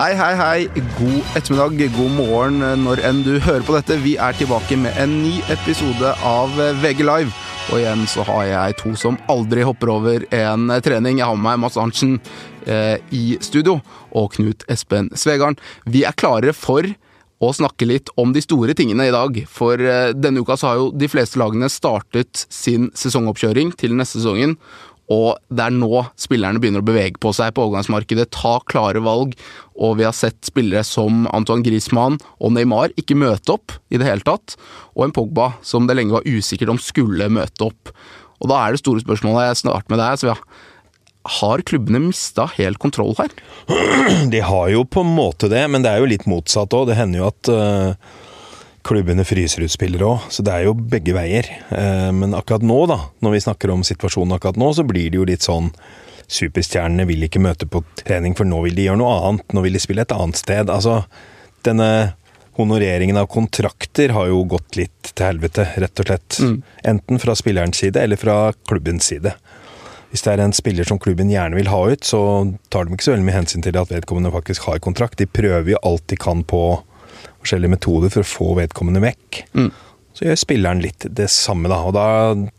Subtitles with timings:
[0.00, 0.82] Hei, hei, hei.
[0.96, 3.98] God ettermiddag, god morgen når enn du hører på dette.
[4.00, 7.34] Vi er tilbake med en ny episode av VG Live.
[7.68, 11.20] Og igjen så har jeg to som aldri hopper over en trening.
[11.20, 12.16] Jeg har med meg Mads Arntzen
[12.64, 13.76] eh, i studio,
[14.16, 15.60] og Knut Espen Svegarden.
[15.84, 16.88] Vi er klare for
[17.40, 19.36] å snakke litt om de store tingene i dag.
[19.52, 24.22] For eh, denne uka så har jo de fleste lagene startet sin sesongoppkjøring til neste
[24.22, 24.56] sesongen.
[25.10, 29.34] Og det er nå spillerne begynner å bevege på seg på overgangsmarkedet, ta klare valg.
[29.74, 34.06] Og vi har sett spillere som Antoine Griezmann og Neymar ikke møte opp i det
[34.06, 34.54] hele tatt.
[34.94, 37.94] Og en Pogba som det lenge var usikkert om skulle møte opp.
[38.40, 40.36] Og da er det store spørsmålet, jeg starter med deg, så
[41.40, 43.34] har klubbene mista helt kontroll her?
[44.32, 46.88] De har jo på en måte det, men det er jo litt motsatt òg.
[46.88, 48.18] Det hender jo at uh
[48.86, 51.48] klubbene fryser ut spillere òg, så det er jo begge veier.
[51.70, 55.20] Eh, men akkurat nå, da, når vi snakker om situasjonen akkurat nå, så blir det
[55.20, 55.72] jo litt sånn
[56.30, 59.48] Superstjernene vil ikke møte på trening, for nå vil de gjøre noe annet.
[59.50, 60.70] Nå vil de spille et annet sted.
[60.70, 61.00] Altså,
[61.66, 61.88] denne
[62.54, 66.38] honoreringen av kontrakter har jo gått litt til helvete, rett og slett.
[66.38, 66.54] Mm.
[66.92, 68.36] Enten fra spillerens side eller fra
[68.70, 69.34] klubbens side.
[70.10, 72.20] Hvis det er en spiller som klubben gjerne vil ha ut, så
[72.70, 75.18] tar de ikke så veldig mye hensyn til at vedkommende faktisk har kontrakt.
[75.18, 76.62] De prøver jo alt de kan på
[77.42, 79.44] forskjellige metoder for å få vedkommende vekk.
[79.56, 79.70] Mm.
[80.16, 81.78] Så gjør spilleren litt det samme, da.
[81.86, 82.06] Og da,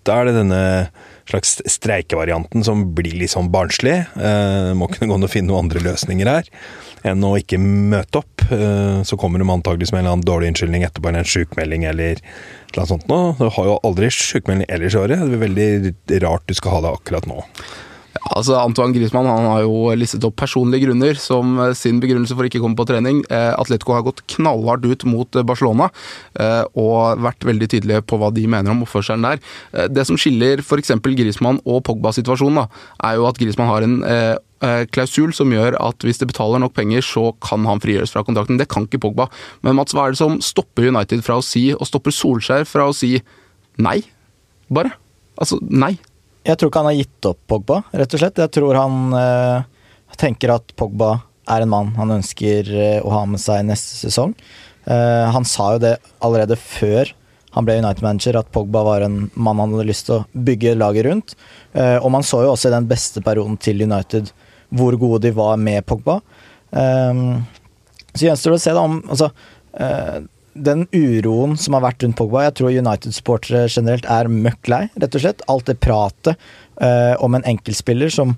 [0.08, 0.62] da er det denne
[1.30, 3.98] slags streikevarianten som blir litt sånn barnslig.
[4.16, 6.50] Eh, må kunne gå an å finne noen andre løsninger her
[7.08, 8.44] enn å ikke møte opp.
[8.54, 11.86] Eh, så kommer de antakeligvis med en eller annen dårlig unnskyldning etterpå, eller en sjukmelding
[11.90, 12.22] eller
[12.76, 13.22] noe sånt Nå.
[13.40, 15.24] Du har jo aldri sjukmelding ellers i året.
[15.24, 17.42] Det er veldig rart du skal ha det akkurat nå.
[18.20, 22.48] Altså, Antoine Griezmann han har jo listet opp personlige grunner som eh, sin begrunnelse for
[22.48, 23.22] ikke å komme på trening.
[23.32, 25.90] Eh, Atletico har gått knallhardt ut mot eh, Barcelona
[26.78, 29.40] og vært veldig tydelige på hva de mener om oppførselen der.
[29.92, 30.94] Det som skiller f.eks.
[31.04, 32.70] Griezmann og Pogba-situasjonen,
[33.04, 37.04] er jo at Griezmann har en klausul som gjør at hvis det betaler nok penger,
[37.06, 38.60] så kan han frigjøres fra kontrakten.
[38.62, 39.28] Det kan ikke Pogba.
[39.66, 42.88] Men Mats, hva er det som stopper United fra å si, og stopper Solskjær fra
[42.90, 43.18] å si
[43.82, 44.00] nei,
[44.72, 44.96] bare?
[45.42, 45.96] Altså, nei.
[46.48, 48.42] Jeg tror ikke han har gitt opp Pogba, rett og slett.
[48.42, 49.64] Jeg tror han øh,
[50.18, 51.20] tenker at Pogba
[51.52, 54.34] er en mann han ønsker øh, å ha med seg neste sesong.
[54.82, 55.92] Uh, han sa jo det
[56.26, 57.12] allerede før
[57.54, 61.06] han ble United-manager, at Pogba var en mann han hadde lyst til å bygge laget
[61.06, 61.36] rundt.
[61.76, 64.32] Uh, og man så jo også i den beste perioden til United
[64.74, 66.18] hvor gode de var med Pogba.
[66.74, 67.44] Uh,
[68.16, 69.30] så gjenstår det å se da om altså,
[70.54, 75.16] den uroen som har vært rundt Pogba Jeg tror United-sportere generelt er møkk lei, rett
[75.16, 75.44] og slett.
[75.52, 76.36] Alt det pratet
[76.82, 78.36] uh, om en enkeltspiller som,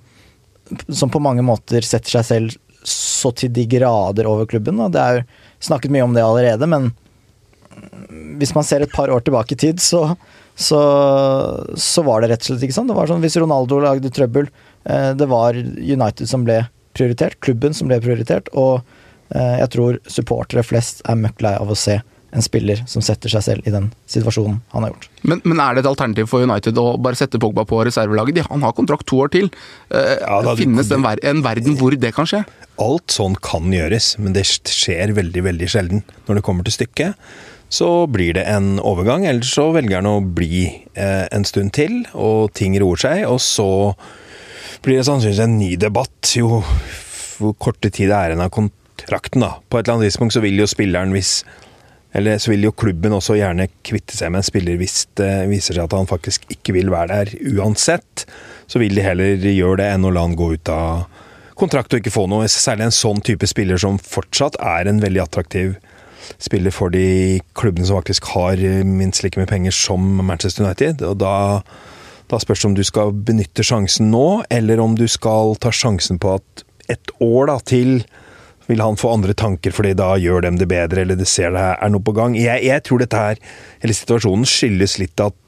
[0.90, 4.82] som på mange måter setter seg selv så til de grader over klubben.
[4.84, 5.26] Og det er jo
[5.70, 6.92] snakket mye om det allerede, men
[8.38, 10.04] hvis man ser et par år tilbake i tid, så,
[10.54, 10.82] så,
[11.80, 12.92] så var det rett og slett ikke sånn.
[12.92, 14.52] Det var sånn hvis Ronaldo lagde trøbbel,
[14.90, 16.62] uh, det var United som ble
[16.94, 18.52] prioritert, klubben som ble prioritert.
[18.54, 18.84] og
[19.34, 21.96] jeg tror supportere flest er møkk lei av å se
[22.34, 25.08] en spiller som setter seg selv i den situasjonen han har gjort.
[25.22, 28.44] Men, men, er det et alternativ for United å bare sette Pogba på reservelaget?
[28.50, 29.50] Han har kontrakt to år til.
[29.94, 32.44] Eh, ja, da, Finnes det en, ver en, verden hvor det kan skje?
[32.82, 36.06] Alt sånn kan gjøres, men det skjer veldig, veldig sjelden.
[36.28, 37.30] Når det kommer til stykket,
[37.74, 42.04] så blir det en overgang, Ellers så velger han å bli eh, en stund til,
[42.14, 43.70] og ting roer seg, og så
[44.84, 46.60] blir det sannsynligvis en ny debatt jo
[47.40, 49.60] hvor korte tid det er igjen av kontrakt kontrakten, da.
[49.70, 51.44] På et eller annet tidspunkt så vil jo spilleren hvis
[52.14, 55.74] Eller så vil jo klubben også gjerne kvitte seg med en spiller hvis det viser
[55.74, 58.28] seg at han faktisk ikke vil være der uansett.
[58.70, 61.08] Så vil de heller gjøre det enn å la han gå ut av
[61.58, 62.46] kontrakt og ikke få noe.
[62.46, 65.74] Særlig en sånn type spiller som fortsatt er en veldig attraktiv
[66.38, 71.02] spiller for de klubbene som faktisk har minst like mye penger som Manchester United.
[71.02, 71.64] Og da,
[72.30, 76.22] da spørs det om du skal benytte sjansen nå, eller om du skal ta sjansen
[76.22, 76.64] på at
[76.94, 78.04] et år da, til
[78.68, 81.64] vil han få andre tanker fordi da gjør dem det bedre, eller de ser det
[81.74, 82.38] er noe på gang?
[82.40, 83.42] Jeg, jeg tror dette her,
[83.82, 85.40] eller situasjonen skyldes litt at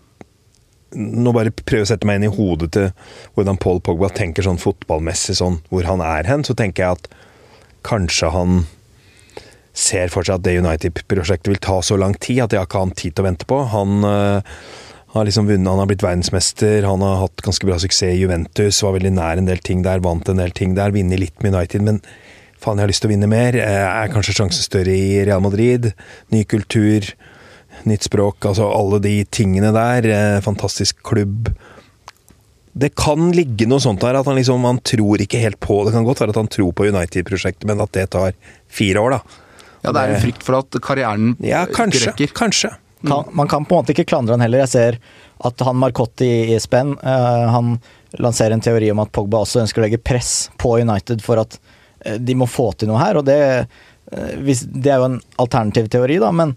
[0.95, 2.85] Nå bare prøver å sette meg inn i hodet til
[3.35, 6.45] hvordan Paul Pogba tenker sånn fotballmessig, sånn hvor han er hen.
[6.47, 7.09] Så tenker jeg at
[7.83, 8.62] kanskje han
[9.75, 12.95] ser for seg at det United-prosjektet vil ta så lang tid at jeg ikke han
[12.95, 13.59] tid til å vente på.
[13.73, 14.56] Han øh,
[15.18, 18.79] har liksom vunnet, han har blitt verdensmester, han har hatt ganske bra suksess i Juventus,
[18.85, 21.57] var veldig nær en del ting der, vant en del ting der, vunnet litt med
[21.57, 21.83] United.
[21.83, 22.01] men
[22.65, 23.57] faen, jeg har lyst til å vinne mer.
[23.62, 25.91] Eh, er kanskje sjansen større i Real Madrid?
[26.33, 27.07] Ny kultur,
[27.85, 30.09] nytt språk, altså alle de tingene der.
[30.09, 31.51] Eh, fantastisk klubb.
[32.75, 35.94] Det kan ligge noe sånt der at han liksom han tror ikke helt på Det
[35.95, 38.33] kan godt være at han tror på United-prosjektet, men at det tar
[38.68, 39.44] fire år, da.
[39.85, 42.33] Ja, det er en frykt for at karrieren ja, kanskje, rekker.
[42.35, 42.73] Kanskje.
[43.06, 43.11] Mm.
[43.11, 44.63] Kan, man kan på en måte ikke klandre han heller.
[44.65, 45.00] Jeg ser
[45.45, 47.77] at han Marcotti i ESPN uh, han
[48.19, 51.57] lanserer en teori om at Pogba også ønsker å legge press på United for at
[51.59, 51.75] eh,
[52.19, 53.38] de må få til noe her, og det,
[54.12, 56.56] eh, det er jo en alternativ teori, da, men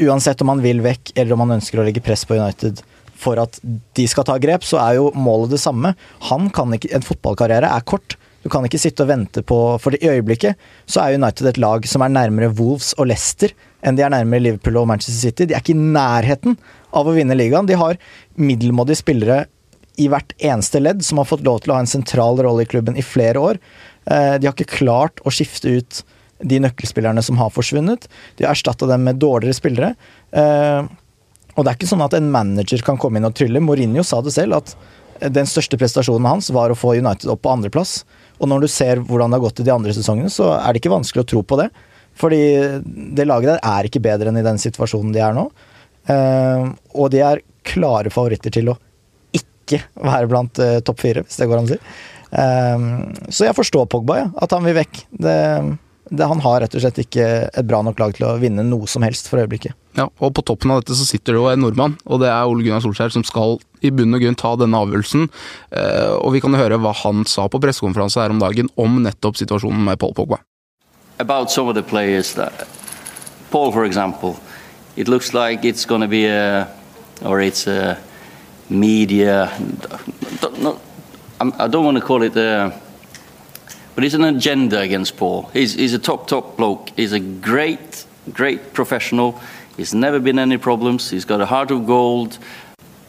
[0.00, 2.82] uansett om man vil vekk, eller om man ønsker å legge press på United
[3.20, 5.92] for at de skal ta grep, så er jo målet det samme.
[6.30, 8.16] Han kan ikke, En fotballkarriere er kort.
[8.40, 10.56] Du kan ikke sitte og vente på For i øyeblikket
[10.88, 13.52] så er United et lag som er nærmere Wolves og Leicester
[13.84, 15.46] enn de er nærmere Liverpool og Manchester City.
[15.48, 16.56] De er ikke i nærheten
[16.96, 17.68] av å vinne ligaen.
[17.68, 18.00] De har
[18.40, 19.44] middelmådige spillere
[20.00, 22.68] i hvert eneste ledd som har fått lov til å ha en sentral rolle i
[22.68, 23.60] klubben i flere år.
[24.10, 26.02] Eh, de har ikke klart å skifte ut
[26.40, 28.08] de nøkkelspillerne som har forsvunnet.
[28.38, 29.90] De har erstatta dem med dårligere spillere.
[30.32, 30.88] Eh,
[31.54, 33.62] og det er ikke sånn at en manager kan komme inn og trylle.
[33.62, 37.52] Mourinho sa det selv, at den største prestasjonen hans var å få United opp på
[37.52, 38.00] andreplass.
[38.40, 40.80] Og når du ser hvordan det har gått i de andre sesongene, så er det
[40.80, 41.68] ikke vanskelig å tro på det.
[42.20, 42.40] Fordi
[43.16, 45.50] det laget der er ikke bedre enn i den situasjonen de er nå.
[46.08, 48.78] Uh, og de er klare favoritter til å
[49.36, 51.78] ikke være blant topp fire, hvis det går an å si.
[52.30, 55.04] Uh, så jeg forstår Pogba, ja, at han vil vekk.
[55.10, 55.36] Det,
[56.10, 58.90] det, han har rett og slett ikke et bra nok lag til å vinne noe
[58.90, 59.76] som helst for øyeblikket.
[59.98, 62.46] Ja, og på toppen av dette så sitter det jo en nordmann, og det er
[62.46, 65.26] Ole Gunnar Solskjær som skal i bunn og grunn ta denne avgjørelsen.
[66.20, 69.82] og vi kan høre hva han sa på pressekonferanse her om dagen om nettopp situasjonen
[69.88, 70.38] med Paul Pogba.
[71.20, 72.66] about some of the players that
[73.50, 74.40] Paul, for example,
[74.96, 76.68] it looks like it's going to be a
[77.24, 77.98] or it's a
[78.68, 79.52] media.
[80.58, 80.80] Not,
[81.40, 82.78] I don't want to call it a,
[83.94, 85.50] but it's an agenda against Paul.
[85.52, 86.90] He's, he's a top top bloke.
[86.96, 89.40] He's a great great professional.
[89.76, 91.10] He's never been any problems.
[91.10, 92.38] He's got a heart of gold.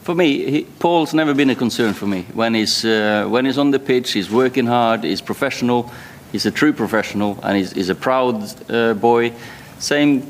[0.04, 2.25] For me, he, Paul's never been a concern for me.
[2.33, 5.04] When he's uh, when he's on the pitch, he's working hard.
[5.04, 5.92] He's professional
[6.31, 9.33] he's a true professional and he's, he's a proud uh, boy.
[9.80, 10.28] Same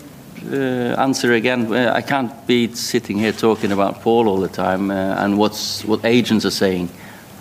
[0.51, 1.71] uh, answer again.
[1.73, 5.85] Uh, I can't be sitting here talking about Paul all the time uh, and what's
[5.85, 6.89] what agents are saying.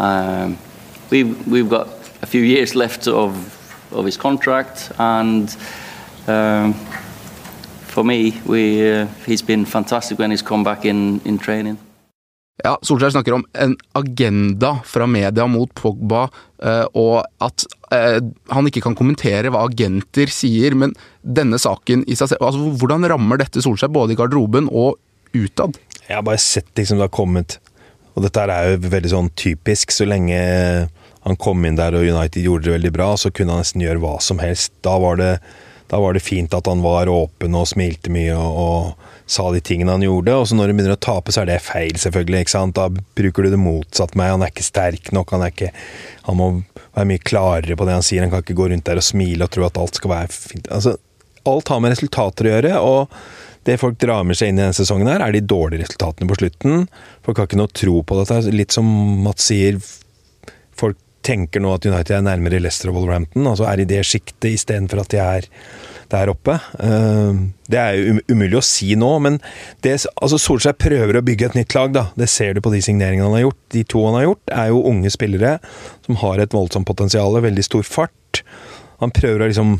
[0.00, 0.56] Um,
[1.10, 1.88] we've we've got
[2.22, 3.36] a few years left of
[3.92, 5.54] of his contract, and
[6.26, 6.74] um,
[7.86, 11.76] for me, we uh, he's been fantastic when he's come back in in training.
[12.64, 16.26] Ja, Solskjær snakker om en agenda fra media mot Pogba,
[16.62, 17.64] eh, og at
[17.96, 18.18] eh,
[18.52, 20.76] han ikke kan kommentere hva agenter sier.
[20.76, 20.92] Men
[21.24, 25.00] denne saken i seg selv, altså hvordan rammer dette Solskjær både i garderoben og
[25.32, 25.80] utad?
[26.04, 27.56] Jeg har bare sett liksom det har kommet
[28.14, 29.94] Og dette er jo veldig sånn typisk.
[29.94, 30.40] Så lenge
[31.26, 34.00] han kom inn der og United gjorde det veldig bra, så kunne han nesten gjøre
[34.02, 34.72] hva som helst.
[34.84, 35.34] Da var det,
[35.92, 39.60] da var det fint at han var åpen og smilte mye og, og sa de
[39.62, 40.38] tingene han gjorde.
[40.40, 42.46] Og så når han begynner å tape, så er det feil, selvfølgelig.
[42.46, 42.78] ikke sant?
[42.78, 44.32] Da bruker du det motsatt meg.
[44.32, 45.36] Han er ikke sterk nok.
[45.36, 45.74] Han er ikke
[46.26, 46.48] Han må
[46.94, 48.24] være mye klarere på det han sier.
[48.24, 50.72] Han kan ikke gå rundt der og smile og tro at alt skal være fint.
[50.72, 50.96] Altså,
[51.48, 52.74] alt har med resultater å gjøre.
[52.80, 53.20] og
[53.68, 56.38] det folk drar med seg inn i denne sesongen, her, er de dårlige resultatene på
[56.40, 56.86] slutten.
[57.26, 58.40] Folk har ikke noe tro på dette.
[58.54, 58.88] Litt som
[59.24, 59.80] Mats sier,
[60.76, 63.44] folk tenker nå at United er nærmere Leicester og Wolverhampton.
[63.46, 65.48] altså Er i det sjiktet istedenfor at de er
[66.10, 66.56] der oppe.
[66.80, 69.38] Eh, det er jo umulig å si nå, men
[69.84, 71.92] det, altså Solskjær prøver å bygge et nytt lag.
[71.94, 72.06] da.
[72.18, 73.60] Det ser du på de signeringene han har gjort.
[73.76, 75.54] De to han har gjort, er jo unge spillere
[76.08, 78.42] som har et voldsomt potensial, veldig stor fart.
[79.04, 79.78] Han prøver å liksom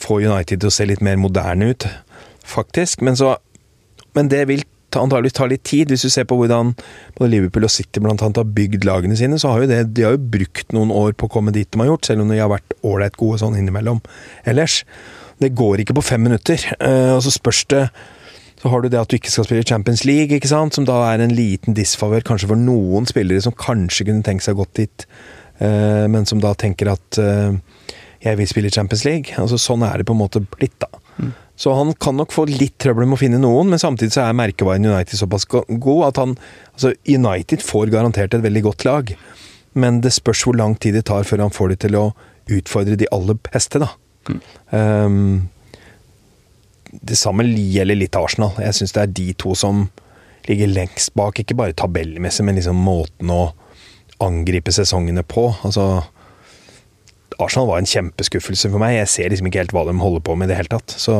[0.00, 1.86] få United til å se litt mer moderne ut,
[2.50, 3.04] faktisk.
[3.06, 3.36] Men, så,
[4.18, 4.66] men det vil
[4.98, 5.92] antakeligvis ta litt tid.
[5.92, 6.74] Hvis du ser på hvordan
[7.18, 10.06] både Liverpool og City blant annet har bygd lagene sine, så har jo det, de
[10.06, 12.40] har jo brukt noen år på å komme dit de har gjort, selv om de
[12.40, 14.02] har vært ålreit gode sånn innimellom
[14.50, 14.82] ellers.
[15.40, 16.62] Det går ikke på fem minutter.
[16.82, 17.86] Uh, og så spørs det
[18.60, 20.76] så har du det at du ikke skal spille Champions League, ikke sant?
[20.76, 24.58] som da er en liten disfavør kanskje for noen spillere som kanskje kunne tenkt seg
[24.58, 25.06] godt dit,
[25.62, 27.56] uh, men som da tenker at uh,
[28.20, 29.32] jeg vil spille Champions League.
[29.40, 30.99] Altså Sånn er det på en måte blitt, da.
[31.60, 31.62] Mm.
[31.62, 34.36] Så han kan nok få litt trøbbel med å finne noen, men samtidig så er
[34.38, 36.38] merkevaren United såpass god at han
[36.72, 39.10] Altså, United får garantert et veldig godt lag,
[39.76, 42.04] men det spørs hvor lang tid det tar før han får det til å
[42.48, 43.90] utfordre de aller beste, da.
[44.72, 45.50] Um,
[46.90, 48.56] det samme gjelder litt Arsenal.
[48.64, 49.90] Jeg syns det er de to som
[50.48, 51.38] ligger lengst bak.
[51.38, 53.52] Ikke bare tabellmessig, men liksom måten å
[54.24, 55.50] angripe sesongene på.
[55.60, 56.06] Altså
[57.44, 58.96] Arsenal var en kjempeskuffelse for meg.
[58.98, 60.94] Jeg ser liksom ikke helt hva de holder på med i det hele tatt.
[61.00, 61.14] Så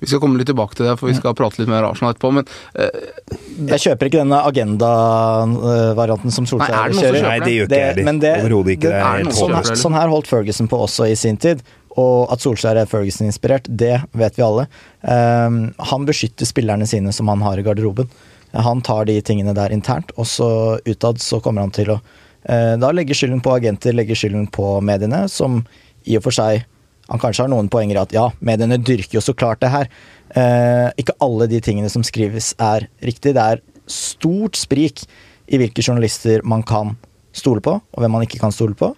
[0.00, 2.32] Vi skal komme litt tilbake til det, for vi skal prate litt mer Arsenal etterpå,
[2.38, 2.46] men
[2.78, 7.22] uh, Jeg kjøper ikke denne agenda-varianten som Solskjær kjører.
[7.26, 8.44] Nei, det gjør ikke jeg heller.
[8.44, 8.92] Overhodet ikke.
[8.92, 11.64] Det, det, det sånn, sånn her holdt Ferguson på også i sin tid.
[11.96, 14.66] Og at Solskjær er Ferguson-inspirert, det vet vi alle.
[15.00, 18.10] Um, han beskytter spillerne sine som han har i garderoben.
[18.56, 20.48] Han tar de tingene der internt, og så
[20.84, 22.00] utad så kommer han til å
[22.46, 25.64] da legger skylden på agenter, legger skylden på mediene, som
[26.06, 26.62] i og for seg
[27.10, 29.86] Han kanskje har noen poenger i at ja, mediene dyrker jo så klart det her.
[30.34, 33.36] Uh, ikke alle de tingene som skrives er riktig.
[33.36, 35.04] Det er stort sprik
[35.46, 36.96] i hvilke journalister man kan
[37.30, 38.90] stole på, og hvem man ikke kan stole på.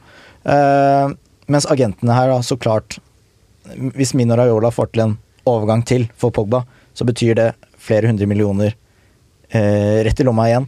[0.48, 1.12] Uh,
[1.52, 2.96] mens agentene her, da, så klart
[3.92, 6.62] Hvis Mino Raiola får til en overgang til for Pogba,
[6.96, 8.76] så betyr det flere hundre millioner eh,
[9.52, 10.66] rett i lomma igjen.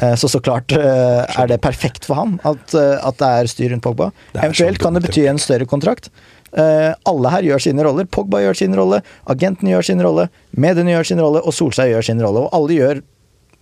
[0.00, 3.50] Eh, så så klart eh, er det perfekt for han at, eh, at det er
[3.50, 4.12] styr rundt Pogba.
[4.34, 6.10] Eventuelt kan det bety en større kontrakt.
[6.52, 8.06] Eh, alle her gjør sine roller.
[8.06, 12.08] Pogba gjør sin rolle, agenten gjør sin rolle, mediene gjør sin rolle, og Solskjær gjør
[12.12, 12.46] sin rolle.
[12.46, 13.02] Og alle gjør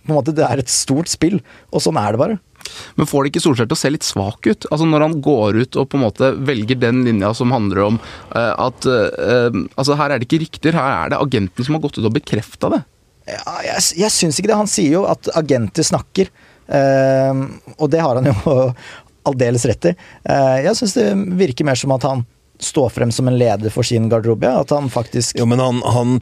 [0.01, 2.39] på en måte, Det er et stort spill, og sånn er det bare.
[2.97, 4.65] Men får det ikke Solskjær til å se litt svak ut?
[4.71, 7.99] Altså Når han går ut og på en måte velger den linja som handler om
[8.35, 11.81] eh, at eh, Altså Her er det ikke rykter, her er det agenten som har
[11.81, 12.81] gått ut og bekrefta det.
[13.27, 14.59] Jeg, jeg syns ikke det.
[14.59, 16.31] Han sier jo at agenter snakker.
[16.71, 17.41] Eh,
[17.77, 18.57] og det har han jo
[19.29, 19.95] aldeles rett i.
[20.23, 21.09] Eh, jeg syns det
[21.41, 22.25] virker mer som at han
[22.61, 24.49] står frem som en leder for sin garderobe.
[24.49, 26.19] At han faktisk Jo, men han, han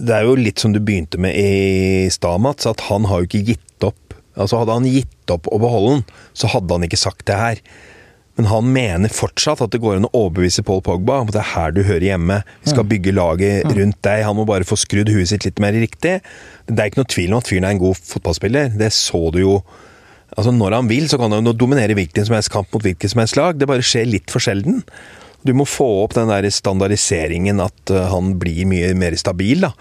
[0.00, 3.30] Det er jo litt som du begynte med i stad, Mats, at han har jo
[3.30, 4.16] ikke gitt opp.
[4.40, 7.60] Altså Hadde han gitt opp å beholde den, så hadde han ikke sagt det her.
[8.40, 11.42] Men han mener fortsatt at det går an å overbevise Paul Pogba om at det
[11.42, 12.38] er her du hører hjemme.
[12.64, 14.22] Vi skal bygge laget rundt deg.
[14.24, 16.14] Han må bare få skrudd huet sitt litt mer riktig.
[16.64, 18.70] Det er ikke noe tvil om at fyren er en god fotballspiller.
[18.80, 19.60] Det så du jo
[20.30, 23.12] Altså Når han vil, så kan han jo dominere hvilken som helst kamp mot hvilket
[23.12, 23.56] som helst lag.
[23.58, 24.78] Det bare skjer litt for sjelden.
[25.42, 29.72] Du må få opp den der standardiseringen at uh, han blir mye mer stabil, da.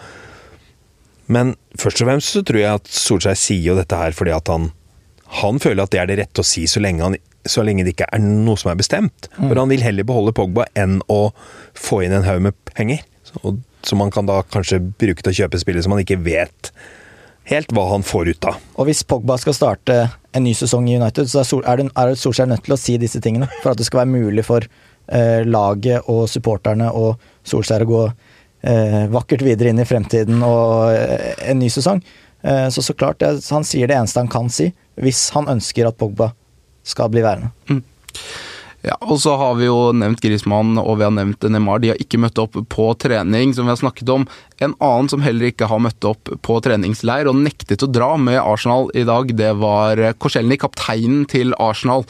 [1.29, 4.51] Men først og fremst så tror jeg at Solskjær sier jo dette her fordi at
[4.51, 4.71] han
[5.39, 7.17] han føler at det er det rette å si så lenge, han,
[7.49, 9.29] så lenge det ikke er noe som er bestemt.
[9.37, 11.21] For han vil heller beholde Pogba enn å
[11.77, 13.03] få inn en haug med penger.
[13.85, 16.71] Som han kan da kanskje bruke til å kjøpe spillere som han ikke vet
[17.49, 18.57] helt hva han får ut av.
[18.77, 19.99] Og hvis Pogba skal starte
[20.35, 23.49] en ny sesong i United, så er er Solskjær nødt til å si disse tingene
[23.63, 28.03] for at det skal være mulig for eh, laget og supporterne og Solskjær å gå
[28.61, 32.03] eh, vakkert videre inn i fremtiden og eh, en ny sesong.
[32.41, 35.97] Eh, så så klart, han sier det eneste han kan si, hvis han ønsker at
[35.99, 36.33] Pogba
[36.89, 37.53] skal bli værende.
[38.79, 41.81] Ja, og så har vi jo nevnt Griezmann og vi har nevnt Neymar.
[41.83, 44.23] De har ikke møtt opp på trening, som vi har snakket om.
[44.63, 48.39] En annen som heller ikke har møtt opp på treningsleir og nektet å dra med
[48.39, 52.05] Arsenal i dag, det var Korselny, kapteinen til Arsenal.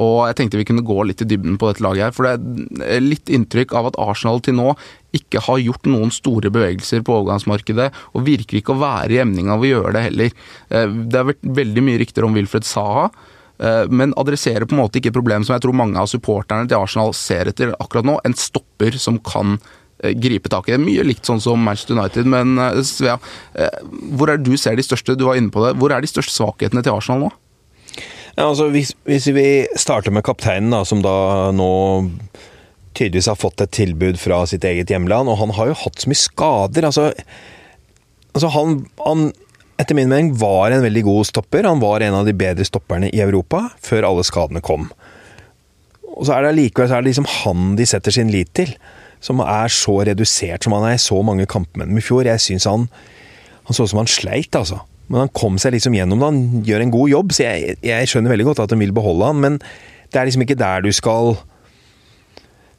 [0.00, 2.88] Og jeg tenkte vi kunne gå litt i dybden på dette laget her, for det
[2.88, 4.72] er litt inntrykk av at Arsenal til nå
[5.14, 9.58] ikke har gjort noen store bevegelser på overgangsmarkedet, og virker ikke å være i emninga
[9.58, 10.34] av å gjøre det heller.
[10.72, 13.10] Eh, Det har vært veldig mye rykter om Wilfred Saha.
[13.58, 16.66] Eh, men adresserer på en måte ikke et problem som jeg tror mange av supporterne
[16.68, 18.18] til Arsenal ser etter akkurat nå.
[18.26, 19.56] En stopper som kan
[20.02, 20.82] eh, gripe tak i det.
[20.82, 23.18] Mye likt sånn som Manchester United, men eh, Svea,
[24.18, 26.10] hvor er det du ser de største du var inne på det, hvor er de
[26.10, 27.32] største svakhetene til Arsenal nå?
[28.34, 29.46] Ja, altså hvis, hvis vi
[29.78, 31.70] starter med kapteinen, da, som da nå
[32.94, 36.10] tydeligvis har fått et tilbud fra sitt eget hjemland, og han har jo hatt så
[36.10, 36.86] mye skader.
[36.86, 37.08] Altså,
[38.34, 39.28] altså han, han
[39.80, 41.66] etter min mening var en veldig god stopper.
[41.66, 44.88] Han var en av de bedre stopperne i Europa før alle skadene kom.
[46.14, 48.70] Og så er det allikevel så er det liksom han de setter sin lit til.
[49.24, 52.28] Som er så redusert som han er i så mange kampmenn med i fjor.
[52.28, 52.88] Jeg syns han
[53.64, 54.82] Han så ut som han sleit, altså.
[55.08, 56.26] Men han kom seg liksom gjennom det.
[56.28, 59.30] Han gjør en god jobb, så jeg, jeg skjønner veldig godt at de vil beholde
[59.30, 59.56] han, men
[60.12, 61.38] det er liksom ikke der du skal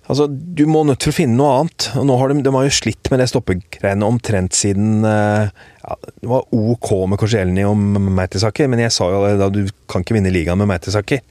[0.06, 1.88] Altså, Du må nødt til å finne noe annet.
[1.98, 5.50] og nå har De, de har jo slitt med det stoppegreiene omtrent siden eh,
[5.82, 10.06] ja, Det var ok med Korsielny og Meitisaki, men jeg sa jo da du kan
[10.06, 11.22] ikke vinne ligaen med Meitisaki.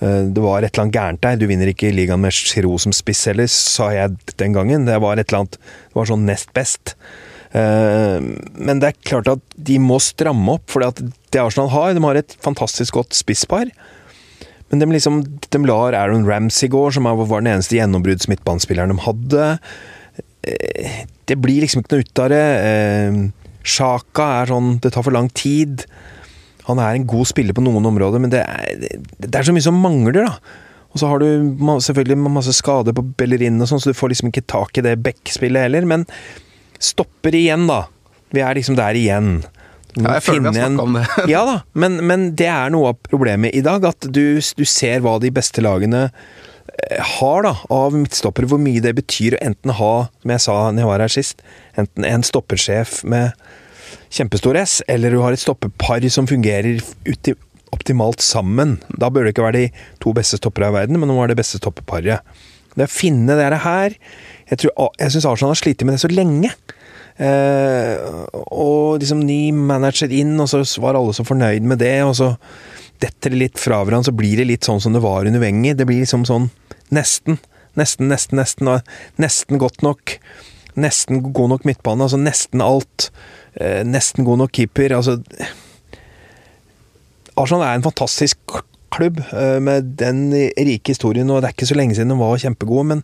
[0.00, 1.38] Eh, Det var et eller annet gærent der.
[1.40, 4.84] Du vinner ikke ligaen med Giro som spiss heller, sa jeg den gangen.
[4.88, 6.96] Det var et eller annet Det var sånn nest best.
[7.54, 12.02] Eh, Men det er klart at de må stramme opp, for det Arsenal har, de
[12.02, 13.70] har et fantastisk godt spisspar.
[14.70, 15.20] Men de, liksom,
[15.50, 19.50] de lar Aaron Ramsey gå, som var den eneste gjennombrudds midtbanespilleren de hadde.
[20.42, 22.44] Eh, Det blir liksom ikke noe ut av det.
[22.66, 23.20] Eh,
[23.66, 25.84] Sjaka er sånn Det tar for lang tid.
[26.68, 29.62] Han er en god spiller på noen områder, men det er, det er så mye
[29.62, 30.62] som mangler, da.
[30.90, 31.26] Og så har du
[31.84, 34.96] selvfølgelig masse skader på Bellerin og sånn, så du får liksom ikke tak i det
[35.04, 35.86] backspillet heller.
[35.86, 36.06] Men
[36.82, 37.84] stopper igjen, da.
[38.34, 39.44] Vi er liksom der igjen.
[39.96, 41.04] Ja, jeg føler vi har snakka om det.
[41.32, 43.84] ja da, men, men det er noe av problemet i dag.
[43.88, 48.48] At du, du ser hva de beste lagene eh, har da, av midtstoppere.
[48.50, 51.40] Hvor mye det betyr å enten ha, som jeg sa når jeg var her sist,
[51.80, 53.32] enten en stoppersjef med
[54.12, 57.34] kjempestor S, eller du har et stoppepar som fungerer uti,
[57.74, 58.76] optimalt sammen.
[59.00, 61.38] Da bør det ikke være de to beste stoppere i verden, men nå er det
[61.40, 62.22] beste stoppeparet.
[62.76, 63.94] Det å finne det her
[64.46, 66.50] Jeg, tror- jeg syns Arsenal har slitt med det så lenge.
[67.16, 67.96] Eh,
[68.52, 72.34] og liksom ny manager inn, og så var alle så fornøyd med det, og så
[73.02, 75.76] detter det litt fra hverandre, så blir det litt sånn som det var under Wenger.
[75.78, 76.50] Det blir liksom sånn
[76.94, 77.40] nesten,
[77.76, 78.72] nesten, nesten, nesten,
[79.22, 80.18] nesten godt nok.
[80.76, 83.10] Nesten god nok midtbane, altså nesten alt.
[83.56, 84.92] Eh, nesten god nok keeper.
[84.98, 85.18] Altså
[87.36, 88.58] Arsenal er en fantastisk
[88.92, 92.40] klubb eh, med den rike historien, og det er ikke så lenge siden de var
[92.40, 93.02] kjempegode, men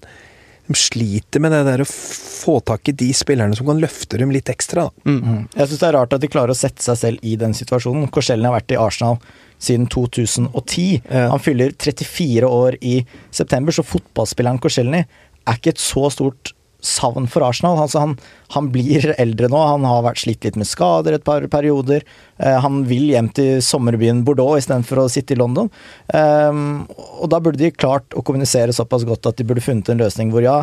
[0.67, 4.33] de sliter med det der å få tak i de spillerne som kan løfte dem
[4.35, 4.89] litt ekstra.
[5.05, 5.49] Mm.
[5.57, 8.11] Jeg syns det er rart at de klarer å sette seg selv i den situasjonen.
[8.15, 9.19] Korsellen har vært i Arsenal
[9.63, 11.03] siden 2010.
[11.07, 11.29] Ja.
[11.33, 12.97] Han fyller 34 år i
[13.31, 17.79] september, så fotballspilleren Korselny er ikke et så stort savn for Arsenal.
[17.81, 18.17] Altså han,
[18.55, 22.07] han blir eldre nå, han har vært slitt litt med skader et par perioder.
[22.39, 25.71] Eh, han vil hjem til sommerbyen Bordeaux istedenfor å sitte i London.
[26.13, 26.63] Eh,
[26.93, 30.35] og da burde de klart å kommunisere såpass godt at de burde funnet en løsning
[30.35, 30.63] hvor ja,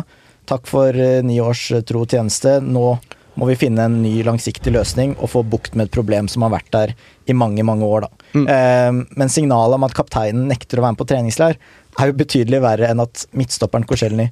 [0.50, 2.94] takk for eh, ni års tro tro tjeneste, nå
[3.40, 6.52] må vi finne en ny langsiktig løsning og få bukt med et problem som har
[6.52, 6.94] vært der
[7.30, 8.10] i mange, mange år, da.
[8.34, 11.60] Um, men signalet om at kapteinen nekter å være med på treningsleir,
[12.00, 14.28] er jo betydelig verre enn at midtstopperen Korselny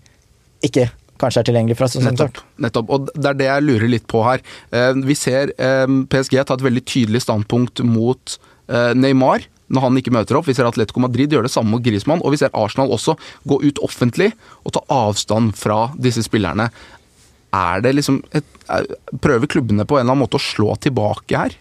[0.66, 0.88] ikke
[1.20, 2.40] kanskje er tilgjengelig fra sesongstart.
[2.40, 2.90] Nettopp, nettopp.
[2.96, 4.42] Og det er det jeg lurer litt på her.
[4.72, 8.38] Eh, Vi ser eh, PSG ta et veldig tydelig standpunkt mot
[8.70, 10.46] eh, Neymar når han ikke møter opp.
[10.48, 13.58] Vi ser Atletico Madrid gjøre det samme mot Griezmann, og vi ser Arsenal også gå
[13.66, 14.30] ut offentlig
[14.64, 16.70] og ta avstand fra disse spillerne.
[17.52, 18.88] Er det liksom et, er-
[19.20, 21.56] Prøver klubbene på en eller annen måte å slå tilbake her?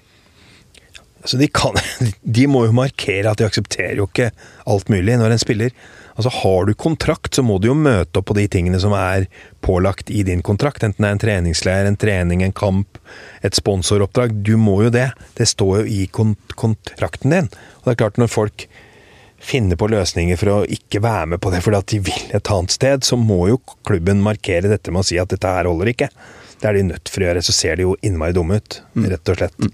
[1.24, 1.76] Altså de, kan,
[2.38, 4.30] de må jo markere at de aksepterer jo ikke
[4.72, 5.74] alt mulig når en spiller.
[6.18, 9.28] Altså Har du kontrakt, så må du jo møte opp på de tingene som er
[9.62, 10.82] pålagt i din kontrakt.
[10.82, 12.98] Enten det er en treningsleir, en trening, en kamp,
[13.46, 14.34] et sponsoroppdrag.
[14.42, 15.12] Du må jo det.
[15.38, 17.52] Det står jo i kont kontrakten din.
[17.78, 18.66] Og det er klart, når folk
[19.38, 22.50] finner på løsninger for å ikke være med på det fordi at de vil et
[22.50, 25.94] annet sted, så må jo klubben markere dette med å si at dette her holder
[25.94, 26.10] ikke.
[26.58, 29.30] Det er de nødt for å gjøre, så ser de jo innmari dumme ut, rett
[29.30, 29.68] og slett.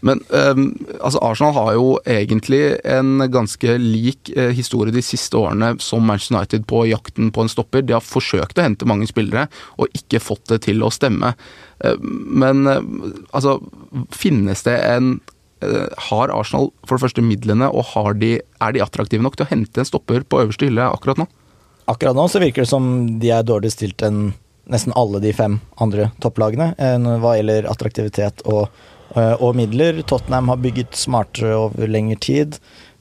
[0.00, 0.68] Men um,
[1.00, 6.36] altså Arsenal har jo egentlig en ganske lik uh, historie de siste årene som Manchester
[6.36, 7.82] United på jakten på en stopper.
[7.82, 11.32] De har forsøkt å hente mange spillere og ikke fått det til å stemme.
[11.82, 12.78] Uh, men uh,
[13.32, 13.58] altså,
[14.14, 15.16] finnes det en
[15.64, 19.50] eh, Har Arsenal for det første midlene, og de, er de attraktive nok til å
[19.50, 21.26] hente en stopper på øverste hylle akkurat nå?
[21.90, 24.28] Akkurat nå så virker det som de er dårligere stilt enn
[24.68, 26.74] nesten alle de fem andre topplagene
[27.22, 28.68] hva gjelder attraktivitet og,
[29.16, 30.02] og midler.
[30.04, 32.58] Tottenham har bygget smartere over lengre tid.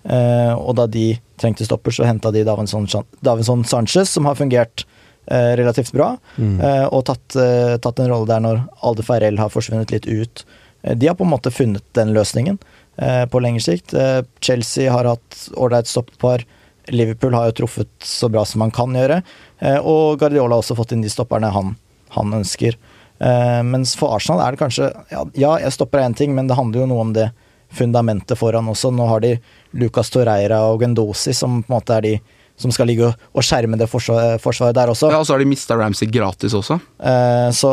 [0.07, 2.87] eh, Og da de trengte stopper, så henta de Davinson,
[3.21, 4.85] Davinson Sanchez, som har fungert
[5.29, 6.17] eh, relativt bra.
[6.37, 6.61] mm.
[6.91, 10.45] Og tatt, eh, tatt en rolle der når Alde Ferrell har forsvunnet litt ut.
[10.83, 12.57] Eh, De har på en måte funnet den løsningen
[12.97, 13.93] eh, på lengre sikt.
[13.93, 16.45] Eh, Chelsea har hatt ålreit stoppar.
[16.89, 19.21] Liverpool har jo truffet så bra som man kan gjøre.
[19.59, 21.75] Eh, og Guardiola har også fått inn de stopperne han,
[22.15, 22.77] han ønsker.
[23.19, 26.58] Eh, mens for Arsenal er det kanskje Ja, ja jeg stopper én ting, men det
[26.58, 27.32] handler jo noe om det
[27.73, 28.91] fundamentet foran også.
[28.95, 29.36] Nå har de
[29.77, 32.15] Lucas Torreira og Gendosi som på en måte er de
[32.58, 35.12] som skal ligge og, skjerme det forsvaret, forsvaret der også.
[35.13, 36.80] Ja, Og så har de mista Ramsey gratis også.
[36.97, 37.71] Eh, så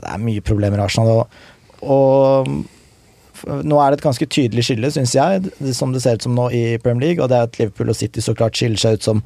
[0.00, 1.22] det er mye problemer i Arsenal.
[1.22, 6.26] Og, og nå er det et ganske tydelig skille, syns jeg, som det ser ut
[6.26, 7.22] som nå i Premier League.
[7.22, 9.22] Og det er at Liverpool og City så klart skiller seg ut som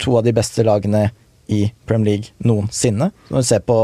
[0.00, 1.08] to av de beste lagene
[1.52, 3.10] i Premier League noensinne.
[3.28, 3.78] Når du ser på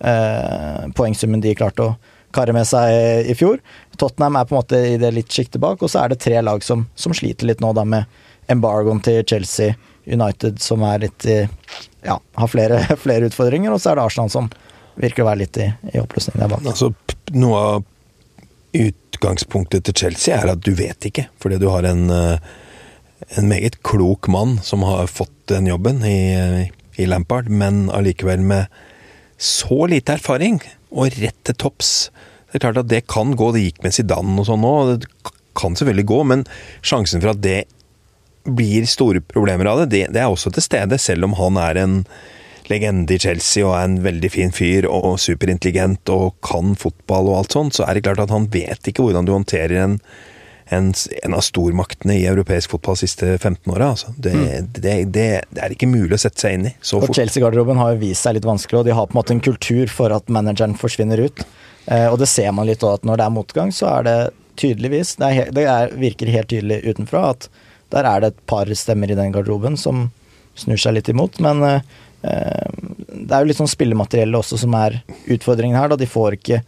[0.00, 1.94] eh, poengsummen de klarte å
[2.34, 3.60] karre med seg i fjor.
[3.98, 6.40] Tottenham er på en måte i det litt sjiktet bak, og så er det tre
[6.42, 9.76] lag som, som sliter litt nå, da med embargoen til Chelsea,
[10.10, 11.38] United som er litt i
[12.06, 14.50] ja, har flere, flere utfordringer, og så er det Arsenal som
[15.00, 16.64] virker å være litt i, i oppløsning der bak.
[16.66, 16.90] Altså,
[17.36, 17.86] noe av
[18.76, 22.52] utgangspunktet til Chelsea er at du vet ikke, fordi du har en, eh,
[23.38, 28.80] en meget klok mann som har fått den jobben i, i Lampard, men allikevel med
[29.40, 30.60] så lite erfaring,
[30.92, 32.10] og rett til topps.
[32.50, 35.08] Det er klart at det kan gå, det gikk med Zidane og sånn nå, det
[35.56, 36.44] kan selvfølgelig gå, men
[36.86, 37.62] sjansen for at det
[38.44, 41.80] blir store problemer av det, det, det er også til stede, selv om han er
[41.80, 41.96] en
[42.70, 47.40] legende i Chelsea og er en veldig fin fyr og superintelligent og kan fotball og
[47.40, 49.96] alt sånt, så er det klart at han vet ikke hvordan du håndterer en,
[50.70, 53.90] en, en av stormaktene i europeisk fotball de siste 15 åra.
[53.94, 54.12] Altså.
[54.16, 54.34] Det,
[54.78, 57.18] det, det, det er ikke mulig å sette seg inn i så Og fort.
[57.18, 59.90] Chelsea-garderoben har jo vist seg litt vanskelig, og de har på en måte en kultur
[59.90, 61.42] for at manageren forsvinner ut.
[61.90, 64.18] Eh, og det ser man litt òg, at når det er motgang, så er det
[64.60, 67.46] tydeligvis Det, er, det er, virker helt tydelig utenfra at
[67.90, 70.10] der er det et par stemmer i den garderoben som
[70.58, 71.40] snur seg litt imot.
[71.42, 71.80] Men eh,
[72.20, 75.90] det er jo litt sånn spillemateriellet også som er utfordringen her.
[75.90, 76.60] da De får ikke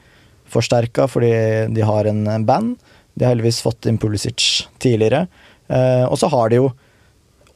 [0.50, 1.30] forsterka fordi
[1.70, 2.74] de har en band.
[3.14, 5.26] De har heldigvis fått inn Pulisic tidligere.
[5.68, 6.70] Eh, og så har de jo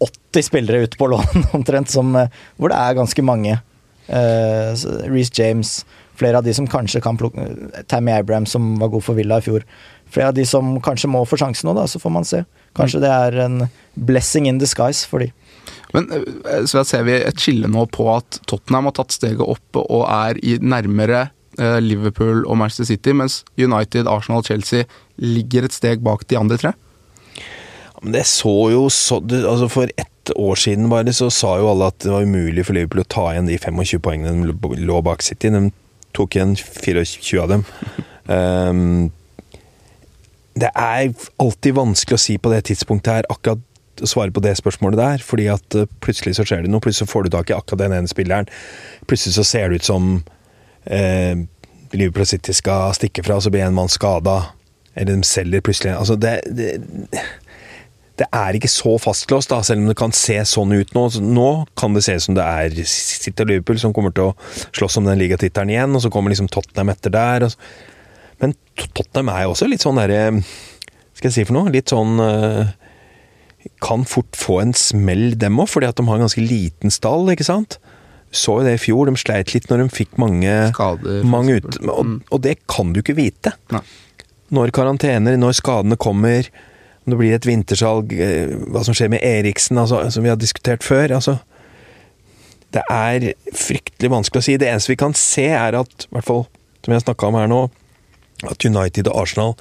[0.04, 3.60] 80 spillere ute på lån, omtrent, som, eh, hvor det er ganske mange.
[4.06, 4.70] Uh,
[5.10, 5.80] Reece James,
[6.14, 7.42] flere av de som kanskje kan plukke
[7.90, 9.64] Tammy Abraham, som var god for Villa i fjor.
[10.14, 12.44] Flere av de som kanskje må få sjansen nå, da, så får man se.
[12.78, 13.64] Kanskje det er en
[13.98, 15.32] blessing in disguise for de.
[15.90, 16.06] Men
[16.70, 20.38] så ser vi et skille nå på at Tottenham har tatt steget opp og er
[20.38, 21.26] i nærmere
[21.80, 24.84] Liverpool og Manchester City, mens United, Arsenal og Chelsea
[25.16, 26.72] ligger et steg bak de andre tre.
[28.02, 31.88] Men det så jo så altså For ett år siden bare så sa jo alle
[31.92, 35.22] at det var umulig for Liverpool å ta igjen de 25 poengene de lå bak
[35.22, 35.52] City.
[35.54, 35.70] De
[36.16, 37.62] tok igjen 24 av dem.
[38.26, 38.82] Um,
[40.62, 43.62] det er alltid vanskelig å si på det tidspunktet her akkurat
[44.02, 46.82] å svare på det spørsmålet der, fordi at uh, plutselig så skjer det noe.
[46.84, 48.50] Plutselig så får du tak i akkurat den ene spilleren.
[49.06, 50.10] Plutselig så ser det ut som
[50.90, 51.34] uh,
[51.96, 54.40] Liverpool City skal stikke fra, og så blir en mann skada.
[54.96, 56.70] Eller de selger plutselig Altså, det, det,
[58.16, 61.04] det er ikke så fastlåst, da, selv om det kan se sånn ut nå.
[61.20, 64.36] Nå kan det se ut som det er City og Liverpool som kommer til å
[64.70, 67.48] slåss om den ligatittelen igjen, og så kommer liksom Tottenham etter der.
[68.40, 70.42] Men Tottenham er jo også litt sånn derre
[71.16, 71.70] Skal jeg si for noe?
[71.72, 72.68] Litt sånn uh,
[73.80, 77.28] kan fort få en smell, dem òg, fordi at de har en ganske liten stall,
[77.32, 77.78] ikke sant.
[78.36, 81.24] Så jo det i fjor, de sleit litt når de fikk mange Skader.
[81.24, 82.16] mange ut, og, Mm.
[82.30, 83.54] og, det kan du ikke vite.
[83.72, 83.80] Nei.
[84.52, 86.46] Når karantener, når skadene kommer,
[87.06, 90.36] om det blir et vintersalg, eh, hva som skjer med Eriksen, altså, som vi har
[90.38, 91.14] diskutert før.
[91.16, 91.38] altså
[92.72, 94.56] Det er fryktelig vanskelig å si.
[94.58, 96.46] Det eneste vi kan se, er at, i hvert fall
[96.84, 97.70] som jeg snakka om her nå,
[98.44, 99.54] at United og Arsenal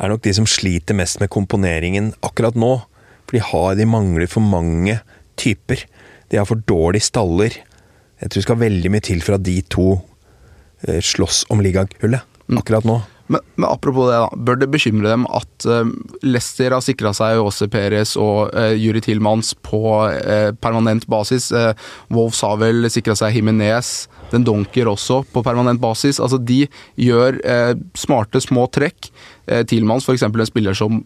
[0.00, 2.82] er nok de som sliter mest med komponeringen akkurat nå.
[3.26, 5.00] For de har, de mangler for mange
[5.40, 5.84] typer.
[6.30, 7.56] De har for dårlige staller.
[8.22, 9.88] Jeg tror det skal veldig mye til for at de to
[10.86, 12.22] eh, slåss om ligagullet
[12.52, 13.00] akkurat nå.
[13.26, 14.28] Men, men apropos det, da.
[14.36, 15.88] Bør det bekymre dem at uh,
[16.26, 21.48] Leicester har sikra seg Jose Perez og uh, Juri Tilmans på uh, permanent basis?
[21.54, 21.72] Uh,
[22.12, 24.10] Wolves har vel sikra seg Himinez.
[24.34, 26.20] Den Donker også på permanent basis.
[26.20, 26.64] Altså, de
[27.00, 27.38] gjør
[27.96, 29.08] smarte, små trekk.
[29.48, 30.26] Uh, Tilmans, f.eks.
[30.28, 31.00] en spiller som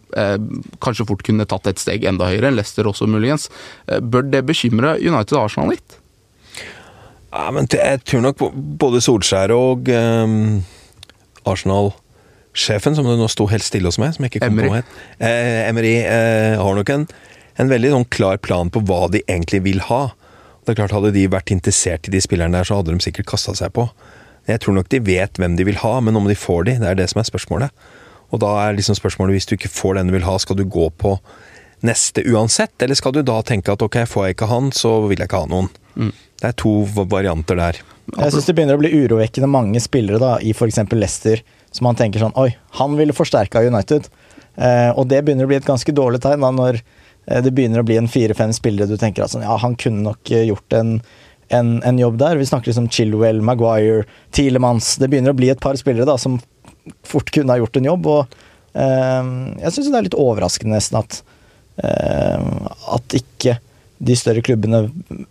[0.83, 2.51] kanskje fort kunne tatt et steg enda høyere.
[2.51, 3.47] enn Leicester også, muligens.
[3.87, 5.99] bør det bekymre United og Arsenal litt?
[7.29, 8.41] Ja, men jeg tror nok
[8.81, 10.61] både Solskjær og um,
[11.49, 14.69] Arsenal-sjefen, som det nå sto helt stille hos meg, som jeg ikke kom Emery.
[14.69, 17.05] på het, eh, Emery eh, har nok en,
[17.61, 20.07] en veldig sånn klar plan på hva de egentlig vil ha.
[20.65, 23.29] Det er klart Hadde de vært interessert i de spillerne der, så hadde de sikkert
[23.29, 23.87] kasta seg på.
[24.49, 26.89] Jeg tror nok de vet hvem de vil ha, men om de får de, det
[26.89, 27.85] er det som er spørsmålet.
[28.33, 30.65] Og da er liksom spørsmålet, hvis du ikke får den du vil ha, skal du
[30.65, 31.15] gå på
[31.85, 32.73] neste uansett?
[32.81, 35.43] Eller skal du da tenke at ok, får jeg ikke han, så vil jeg ikke
[35.45, 35.69] ha noen.
[36.39, 36.71] Det er to
[37.11, 37.79] varianter der.
[38.15, 40.79] Jeg syns det begynner å bli urovekkende mange spillere da, i f.eks.
[40.95, 44.07] Leicester som man tenker sånn Oi, han ville forsterka United.
[44.55, 47.83] Eh, og det begynner å bli et ganske dårlig tegn da, når eh, det begynner
[47.83, 50.77] å bli en fire-fem spillere du tenker at sånn, ja, han kunne nok eh, gjort
[50.79, 50.97] en,
[51.53, 52.39] en, en jobb der.
[52.41, 56.39] Vi snakker liksom Chilwell, Maguire, Tilemans Det begynner å bli et par spillere da, som
[57.05, 58.09] fort kunne ha gjort en jobb.
[58.15, 58.39] Og
[58.73, 59.33] eh,
[59.65, 61.21] jeg syns det er litt overraskende nesten at,
[61.85, 62.53] eh,
[62.97, 63.59] at ikke
[63.99, 64.85] de større klubbene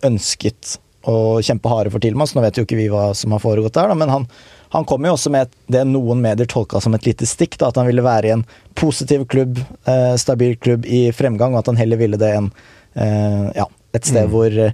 [0.05, 0.77] ønsket
[1.09, 2.35] å kjempe harde for Tilmans.
[2.35, 4.27] Nå vet jo ikke vi hva som har foregått der, da, men han,
[4.75, 7.57] han kom jo også med det noen medier tolka som et lite stikk.
[7.57, 8.45] Da, at han ville være i en
[8.77, 12.51] positiv klubb, eh, stabil klubb i fremgang, og at han heller ville det enn
[12.95, 14.33] eh, ja, et sted Mm.
[14.35, 14.73] hvor eh,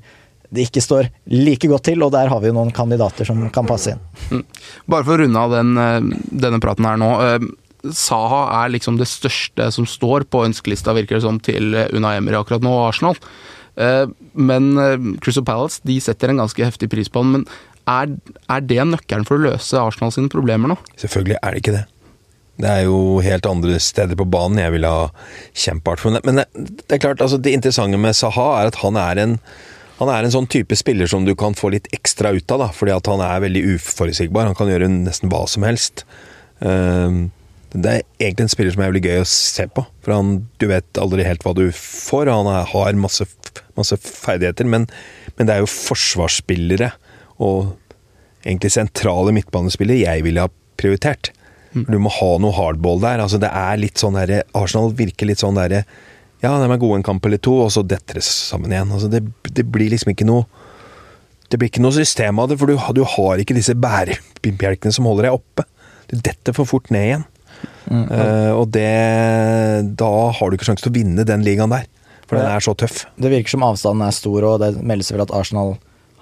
[0.55, 3.67] det ikke står like godt til, og der har vi jo noen kandidater som kan
[3.67, 4.43] passe inn.
[4.87, 7.11] Bare for å runde av den, eh, denne praten her nå.
[7.21, 7.47] eh,
[7.85, 12.15] Saha er liksom det største som står på ønskelista, virker det som, til Una Unai
[12.17, 13.19] Emery akkurat nå, og Arsenal.
[13.77, 17.33] Eh, Men eh, Crystal Palace de setter en ganske heftig pris på han.
[17.37, 17.45] Men
[17.85, 18.15] er,
[18.49, 20.79] er det nøkkelen for å løse Arsenal sine problemer nå?
[21.01, 21.85] Selvfølgelig er det ikke det.
[22.55, 25.07] Det er jo helt andre steder på banen jeg ville ha
[25.51, 26.19] kjempehardt for.
[26.23, 29.39] Men det, det er klart, altså det interessante med Saha er at han er en
[29.95, 32.67] han er en sånn type spiller som du kan få litt ekstra ut av, da,
[32.75, 34.49] fordi at han er veldig uforutsigbar.
[34.49, 36.03] Han kan gjøre nesten hva som helst.
[36.59, 37.29] Ehm,
[37.75, 40.67] det er egentlig en spiller som er veldig gøy å se på, for han, du
[40.69, 42.31] vet aldri helt hva du får.
[42.31, 43.27] Han har masse,
[43.75, 44.87] masse ferdigheter, men,
[45.35, 46.93] men det er jo forsvarsspillere
[47.43, 47.73] og
[48.45, 51.33] egentlig sentrale midtbanespillere jeg ville ha prioritert.
[51.75, 53.19] Du må ha noe hardball der.
[53.19, 55.81] altså det er litt sånn der, Arsenal virker litt sånn derre
[56.39, 58.93] Ja, de er gode en kamp eller to, og så detter det sammen igjen.
[58.95, 60.47] altså det, det blir liksom ikke noe
[61.51, 65.05] det blir ikke noe system av det, for du, du har ikke disse bærebjelkene som
[65.05, 65.65] holder deg oppe.
[66.09, 67.25] Du detter for fort ned igjen.
[67.91, 71.85] Eh, og det Da har du ikke sjanse til å vinne den ligaen der.
[72.25, 73.03] For den er så tøff.
[73.21, 75.75] Det virker som avstanden er stor, og det meldes vel at Arsenal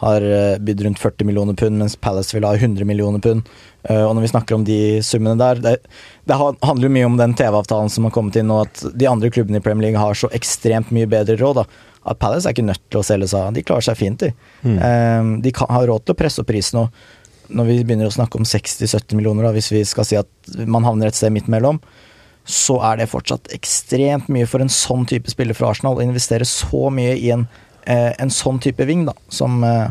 [0.03, 3.47] har eh, bydd rundt 40 millioner pund, mens Palace vil ha 100 millioner pund.
[3.87, 5.73] Uh, Og når vi snakker om de summene der Det,
[6.27, 9.31] det handler jo mye om den TV-avtalen som har kommet inn, og at de andre
[9.31, 11.61] klubbene i Premier League har så ekstremt mye bedre råd.
[11.61, 11.65] da
[12.11, 13.53] At Palace er ikke nødt til å selge seg.
[13.55, 14.33] De klarer seg fint, de.
[14.67, 16.79] Eh, De kan, har råd til å presse opp prisen.
[16.83, 16.89] Og
[17.49, 20.29] når vi begynner å snakke om 60-70 millioner, da, hvis vi skal si at
[20.67, 21.81] man havner et sted midt mellom,
[22.43, 26.47] så er det fortsatt ekstremt mye for en sånn type spiller fra Arsenal å investere
[26.47, 27.47] så mye i en,
[27.87, 29.87] eh, en sånn type ving, da, som eh,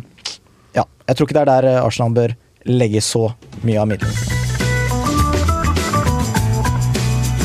[0.76, 2.36] Ja, jeg tror ikke det er der eh, Arsenal bør
[2.68, 3.30] legge så
[3.64, 4.41] mye av midlene.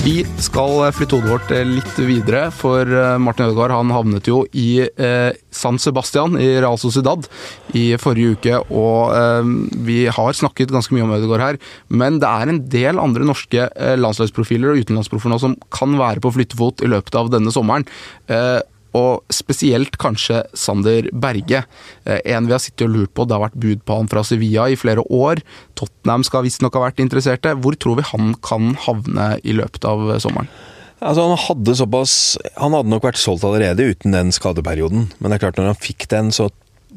[0.08, 4.86] Vi skal flytte hodet vårt litt videre, for eh, Martin Ødegaard han havnet jo i
[4.88, 7.28] eh, San Sebastian i Real Sociedad
[7.76, 8.62] i forrige uke.
[8.72, 9.50] Og eh,
[9.84, 11.60] vi har snakket ganske mye om Ødegaard her,
[11.92, 16.24] men det er en del andre norske eh, landslagsprofiler og utenlandsprofiler nå som kan være
[16.24, 17.84] på flyttefot i løpet av denne sommeren.
[18.32, 18.62] Eh,
[18.98, 21.64] og spesielt kanskje Sander Berge.
[22.06, 24.24] Eh, en vi har sittet og lurt på, det har vært bud på han fra
[24.28, 25.44] Sevilla i flere år.
[25.80, 27.56] Tottenham skal visstnok ha vært interesserte.
[27.62, 30.50] Hvor tror vi han kan havne i løpet av sommeren?
[30.98, 32.14] Altså, han hadde såpass
[32.58, 35.12] Han hadde nok vært solgt allerede uten den skadeperioden.
[35.20, 36.50] Men det er klart, når han fikk den, så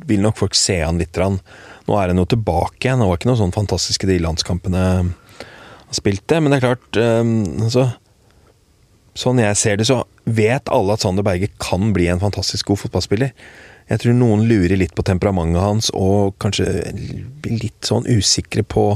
[0.08, 1.18] vil nok folk se han litt.
[1.20, 3.02] Nå er han jo tilbake igjen.
[3.02, 6.40] Det var ikke noe sånn fantastiske de landskampene han spilte.
[6.40, 7.90] Men det er klart altså,
[9.18, 12.84] Sånn jeg ser det, så vet alle at Sander Berge kan bli en fantastisk god
[12.84, 13.32] fotballspiller.
[13.90, 16.68] Jeg tror noen lurer litt på temperamentet hans og kanskje
[17.42, 18.92] blir litt sånn usikre på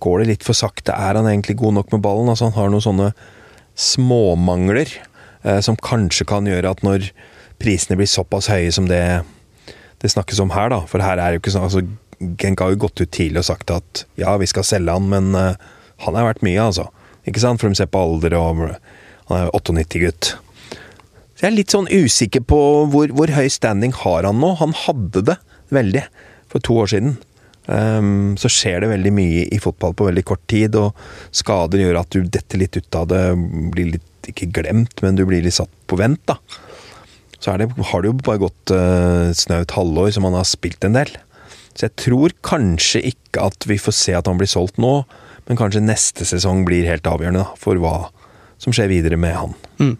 [0.00, 0.94] Går det litt for sakte?
[0.96, 2.30] Er han egentlig god nok med ballen?
[2.32, 3.08] Altså Han har noen sånne
[3.76, 4.88] småmangler
[5.44, 7.10] eh, som kanskje kan gjøre at når
[7.60, 9.02] prisene blir såpass høye som det
[10.02, 11.84] det snakkes om her, da For her er jo ikke sånn altså,
[12.40, 15.36] Genk har jo gått ut tidlig og sagt at ja, vi skal selge han, men
[15.36, 15.60] uh,
[16.06, 16.84] han er verdt mye, altså.
[17.26, 17.58] Ikke sant?
[17.60, 18.62] For de ser på alder og
[19.28, 20.34] han er 98-gutt.
[21.32, 22.58] Så jeg er litt sånn usikker på
[22.92, 24.54] hvor, hvor, høy standing har han nå.
[24.60, 25.38] Han hadde det
[25.74, 26.04] veldig
[26.52, 27.16] for to år siden.
[27.66, 30.98] Um, så skjer det veldig mye i fotball på veldig kort tid, og
[31.34, 33.22] skader gjør at du detter litt ut av det.
[33.74, 36.38] Blir litt, ikke glemt, men du blir litt satt på vent, da.
[37.42, 40.94] Så det, har det jo bare gått uh, snaut halvår som han har spilt en
[40.94, 41.10] del.
[41.74, 45.00] Så jeg tror kanskje ikke at vi får se at han blir solgt nå,
[45.48, 47.96] men kanskje neste sesong blir helt avgjørende da, for hva,
[48.62, 49.56] som skjer videre med han.
[49.82, 49.96] Mm.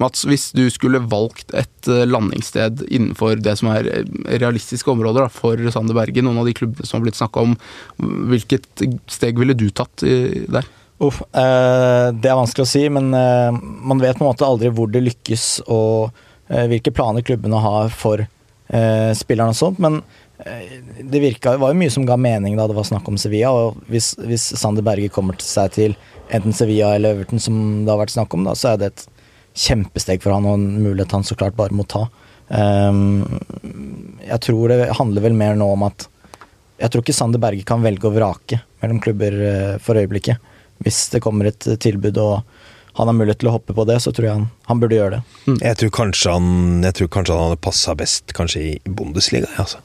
[0.00, 5.26] Mats, hvis du skulle valgt et eh, landingssted innenfor det som er eh, realistiske områder
[5.26, 7.56] da, for Sander Berge, noen av de klubbene som har blitt snakka om,
[8.32, 10.68] hvilket steg ville du tatt der?
[11.02, 14.70] Uff, eh, det er vanskelig å si, men eh, man vet på en måte aldri
[14.70, 16.12] hvor det lykkes og
[16.46, 19.82] eh, hvilke planer klubbene har for eh, spillerne og sånt.
[19.82, 20.02] Men
[20.42, 23.50] det virka, var jo mye som ga mening da det var snakk om Sevilla.
[23.54, 25.94] og Hvis, hvis Sander Berge kommer til seg til
[26.30, 29.06] enten Sevilla eller Everton, som det har vært snakk om, da, så er det et
[29.58, 32.06] kjempesteg for han og en mulighet han så klart bare må ta.
[32.48, 33.24] Um,
[34.22, 36.08] jeg tror det handler vel mer nå om at
[36.82, 40.40] Jeg tror ikke Sander Berge kan velge å vrake mellom klubber uh, for øyeblikket.
[40.82, 42.42] Hvis det kommer et tilbud og
[42.98, 45.14] han har mulighet til å hoppe på det, så tror jeg han, han burde gjøre
[45.14, 45.36] det.
[45.46, 45.60] Mm.
[45.62, 46.48] Jeg, tror kanskje han,
[46.84, 49.48] jeg tror kanskje han hadde passa best kanskje i Bundesliga.
[49.62, 49.80] Altså.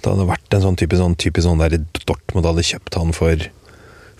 [0.00, 3.46] Det hadde vært en sånn type sånn, type sånn der Dortmund hadde kjøpt han for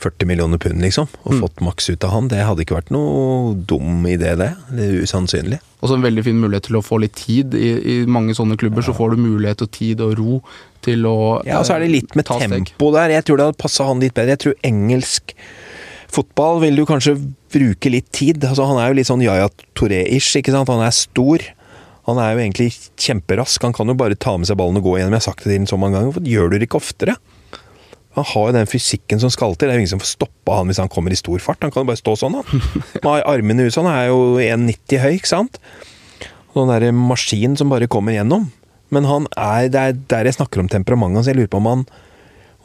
[0.00, 1.40] 40 millioner pund, liksom, og mm.
[1.42, 2.28] fått maks ut av han.
[2.32, 4.50] Det hadde ikke vært noe dum idé, det.
[4.72, 5.60] Det er usannsynlig.
[5.80, 7.56] Også en veldig fin mulighet til å få litt tid.
[7.56, 8.90] I, i mange sånne klubber ja.
[8.90, 10.40] så får du mulighet og tid og ro
[10.84, 13.12] til å Ja, og så er det litt med tempo der.
[13.16, 14.36] Jeg tror det hadde passa han litt bedre.
[14.36, 15.34] Jeg tror engelsk
[16.10, 17.16] fotball vil du kanskje
[17.52, 18.44] bruke litt tid.
[18.44, 20.72] Altså, han er jo litt sånn Yaya Touré-ish, ikke sant.
[20.72, 21.44] Han er stor.
[22.08, 23.62] Han er jo egentlig kjemperask.
[23.66, 25.16] Han kan jo bare ta med seg ballen og gå igjennom.
[25.16, 26.10] Jeg har sagt det til ham så mange ganger.
[26.12, 27.16] Hvorfor gjør du det ikke oftere?
[28.18, 29.68] Han har jo den fysikken som skal til.
[29.68, 31.62] Det er jo ingen som får stoppa han hvis han kommer i stor fart.
[31.62, 32.64] Han kan jo bare stå sånn, han.
[33.04, 33.86] Med armene ut sånn.
[33.86, 35.60] Han er jo 1,90 høy, ikke sant.
[36.50, 38.48] Og den derre maskin som bare kommer gjennom.
[38.90, 41.30] Men han er, det er der jeg snakker om temperamentet hans.
[41.30, 41.84] Jeg lurer på om han,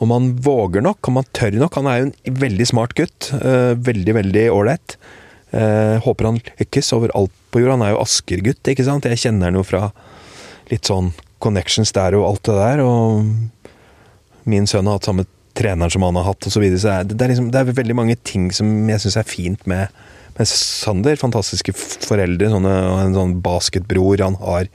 [0.01, 1.77] om han våger nok, om han tør nok.
[1.77, 3.29] Han er jo en veldig smart gutt.
[3.37, 4.97] Uh, veldig, veldig ålreit.
[5.53, 7.77] Uh, håper han lykkes overalt på jorda.
[7.77, 9.05] Han er jo Asker-gutt, ikke sant.
[9.05, 9.91] Jeg kjenner han jo fra
[10.71, 12.81] litt sånn connections der og alt det der.
[12.81, 13.29] Og
[14.49, 16.57] min sønn har hatt samme treneren som han har hatt, osv.
[16.57, 16.81] Så, videre.
[16.83, 19.27] så er det, det, er liksom, det er veldig mange ting som jeg syns er
[19.29, 20.05] fint med,
[20.37, 21.19] med Sander.
[21.19, 24.71] Fantastiske foreldre, sånne, en sånn basketbror han har.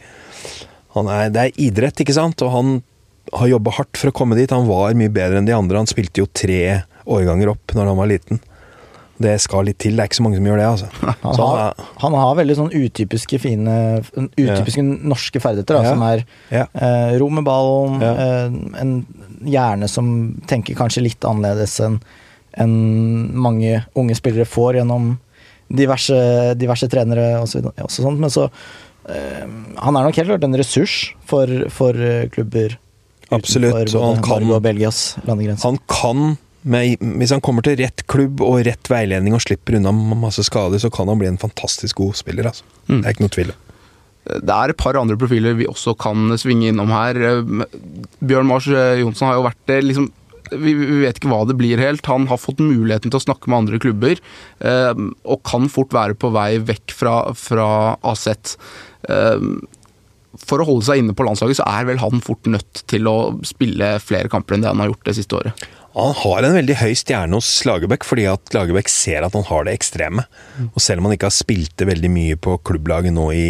[0.96, 2.42] Han er, det er idrett, ikke sant?
[2.46, 2.78] Og han
[3.36, 4.50] har jobba hardt for å komme dit.
[4.54, 5.82] Han var mye bedre enn de andre.
[5.82, 6.80] Han spilte jo tre
[7.10, 8.40] årganger opp når han var liten
[9.20, 9.96] det skal litt til.
[9.96, 10.86] Det er ikke så mange som gjør det, altså.
[11.26, 13.74] Han, har, han har, veldig sånn utypiske fine
[14.16, 14.94] Utypiske ja.
[15.12, 15.92] norske ferdigheter, da, ja.
[15.92, 16.64] som er ja.
[16.72, 18.94] eh, ro med ballen, eh, en
[19.46, 20.10] hjerne som
[20.50, 22.00] tenker kanskje litt annerledes enn
[22.58, 22.72] en
[23.38, 25.12] mange unge spillere får gjennom
[25.70, 26.16] diverse,
[26.58, 28.18] diverse trenere og så videre, også sånt.
[28.18, 29.44] Men så øh,
[29.78, 32.74] Han er nok helt klart en ressurs for, for eh, klubber
[33.30, 33.70] Absolutt.
[33.70, 35.66] utenfor både Norge og Belgias landegrense.
[35.66, 39.94] Han kan med, hvis han kommer til rett klubb og rett veiledning og slipper unna
[39.94, 42.50] masse skader, så kan han bli en fantastisk god spiller.
[42.50, 42.66] Altså.
[42.90, 42.98] Mm.
[42.98, 43.54] Det er ikke noe tvil
[44.38, 47.18] Det er et par andre profiler vi også kan svinge innom her.
[48.20, 50.10] Bjørn Mars Johnsen har jo vært liksom
[50.50, 52.06] vi vet ikke hva det blir helt.
[52.10, 54.18] Han har fått muligheten til å snakke med andre klubber,
[54.60, 57.68] og kan fort være på vei vekk fra, fra
[58.02, 58.26] AZ.
[60.40, 63.16] for å holde seg inne på landslaget, så er vel han fort nødt til å
[63.46, 65.70] spille flere kamper enn det han har gjort det siste året.
[66.00, 69.66] Han har en veldig høy stjerne hos Lagerbäck, fordi at Lagerbäck ser at han har
[69.66, 70.24] det ekstreme.
[70.70, 73.48] Og selv om han ikke har spilt det veldig mye på klubblaget nå i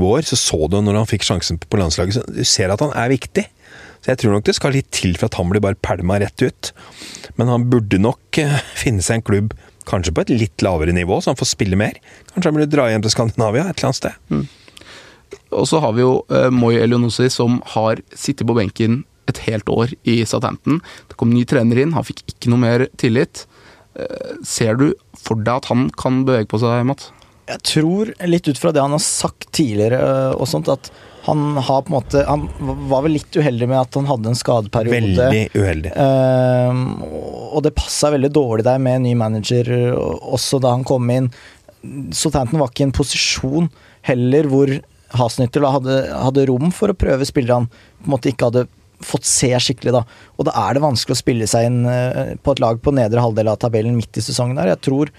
[0.00, 2.92] vår, så så du når han fikk sjansen på landslaget, så du ser at han
[2.92, 3.46] er viktig.
[4.04, 6.44] Så jeg tror nok det skal litt til for at han blir bare pælma rett
[6.44, 6.72] ut.
[7.40, 9.56] Men han burde nok eh, finne seg en klubb
[9.88, 11.96] kanskje på et litt lavere nivå, så han får spille mer.
[12.34, 14.18] Kanskje han burde dra hjem til Skandinavia et eller annet sted.
[15.56, 19.68] Og så har vi jo uh, Moi Elionossi som har sittet på benken et helt
[19.72, 20.80] år i Southampton.
[21.10, 23.44] Det kom ny trener inn, han fikk ikke noe mer tillit.
[23.98, 27.10] Uh, ser du for deg at han kan bevege på seg, Matt?
[27.48, 30.90] Jeg tror, litt ut fra det han har sagt tidligere øh, og sånt, at
[31.24, 32.44] han har på en måte Han
[32.90, 35.16] var vel litt uheldig med at han hadde en skadeperiode.
[35.16, 35.92] Veldig uheldig.
[36.00, 41.08] Ehm, og det passa veldig dårlig der med en ny manager også da han kom
[41.12, 41.30] inn.
[42.16, 43.68] Southampton var ikke i en posisjon
[44.08, 44.72] heller hvor
[45.18, 48.66] Hasnytter hadde, hadde rom for å prøve spillere han på en måte ikke hadde
[49.04, 50.02] fått se skikkelig, da.
[50.38, 53.22] Og da er det vanskelig å spille seg inn eh, på et lag på nedre
[53.22, 54.72] halvdel av tabellen midt i sesongen der.
[54.74, 55.12] Jeg tror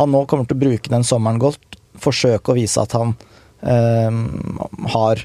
[0.00, 3.14] han nå kommer til å bruke den sommeren godt, forsøke å vise at han
[3.64, 4.20] eh,
[4.96, 5.24] har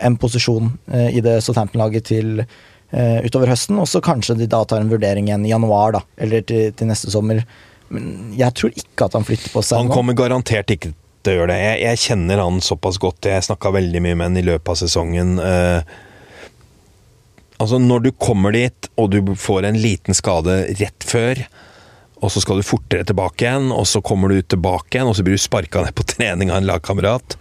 [0.00, 4.62] en posisjon eh, i det Southampton-laget til eh, utover høsten, og så kanskje de da
[4.68, 7.42] tar en vurdering igjen i januar, da, eller til, til neste sommer.
[7.90, 9.96] Men jeg tror ikke at han flytter på seg Han nå.
[9.96, 10.92] kommer garantert ikke
[11.24, 11.58] til å gjøre det.
[11.64, 13.28] Jeg, jeg kjenner han såpass godt.
[13.28, 15.34] Jeg snakka veldig mye med han i løpet av sesongen.
[15.42, 15.98] Eh,
[17.60, 21.44] altså, når du kommer dit, og du får en liten skade rett før,
[22.20, 25.24] og så skal du fortere tilbake igjen, og så kommer du tilbake igjen, og så
[25.24, 27.38] blir du sparka ned på trening av en lagkamerat.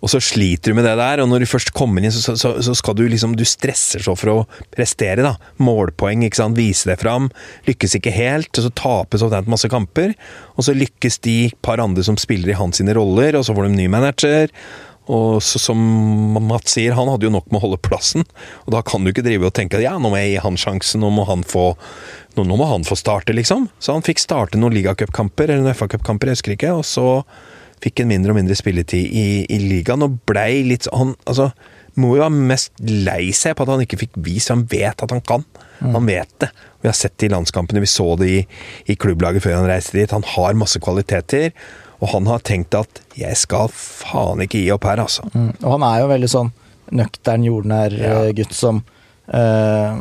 [0.00, 2.54] Og så sliter du med det der, og når du først kommer inn, så, så,
[2.64, 4.36] så skal du liksom Du stresser så for å
[4.72, 5.34] prestere, da.
[5.60, 6.56] Målpoeng, ikke sant.
[6.56, 7.28] Vise deg fram.
[7.68, 10.14] Lykkes ikke helt, og så tapes Southampton masse kamper.
[10.56, 13.68] Og så lykkes de par andre som spiller i hans sine roller, og så får
[13.68, 14.48] de ny manager.
[15.10, 15.78] Og så, som
[16.46, 18.26] Mats sier, han hadde jo nok med å holde plassen.
[18.66, 21.02] Og da kan du ikke drive og tenke ja, nå må jeg gi han sjansen,
[21.02, 21.72] nå må han få
[22.36, 23.68] nå, nå må han få starte, liksom.
[23.82, 26.76] Så han fikk starte noen ligacupkamper, eller noen FA-cupkamper, jeg husker ikke.
[26.78, 27.06] Og så
[27.82, 31.50] fikk han mindre og mindre spilletid i, i ligaen, og blei litt sånn altså,
[31.98, 35.10] må jo være mest lei seg på at han ikke fikk vist, han vet at
[35.10, 35.46] han kan.
[35.80, 36.50] Han vet det.
[36.82, 38.40] Vi har sett det i landskampene, vi så det i,
[38.92, 40.12] i klubblaget før han reiste dit.
[40.12, 41.50] Han har masse kvaliteter,
[42.00, 45.22] og han har tenkt at 'jeg skal faen ikke gi opp her', altså.
[45.34, 45.52] Mm.
[45.62, 46.52] Og han er jo veldig sånn
[46.92, 48.22] nøktern, jordnær Ja.
[48.24, 48.82] eh, gutt som
[49.32, 49.96] eh,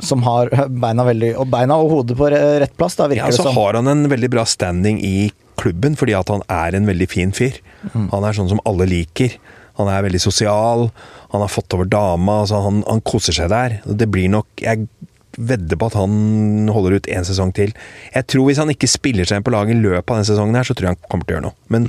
[0.00, 0.48] Som har
[0.84, 3.54] beina veldig Og beina og hodet på rett plass, da, virker Ja, så det som.
[3.54, 7.30] har han en veldig bra standing i klubben, fordi at han er en veldig fin
[7.32, 7.52] fyr.
[7.94, 9.36] Han er sånn som alle liker.
[9.78, 10.90] Han er veldig sosial,
[11.30, 13.80] han har fått over dama, altså han, han koser seg der.
[13.86, 14.88] Det blir nok Jeg
[15.38, 17.74] vedder på at han holder ut én sesong til.
[18.14, 20.58] Jeg tror hvis han ikke spiller seg inn på laget i løpet av denne sesongen,
[20.58, 21.58] her, så tror jeg han kommer til å gjøre noe.
[21.72, 21.88] Men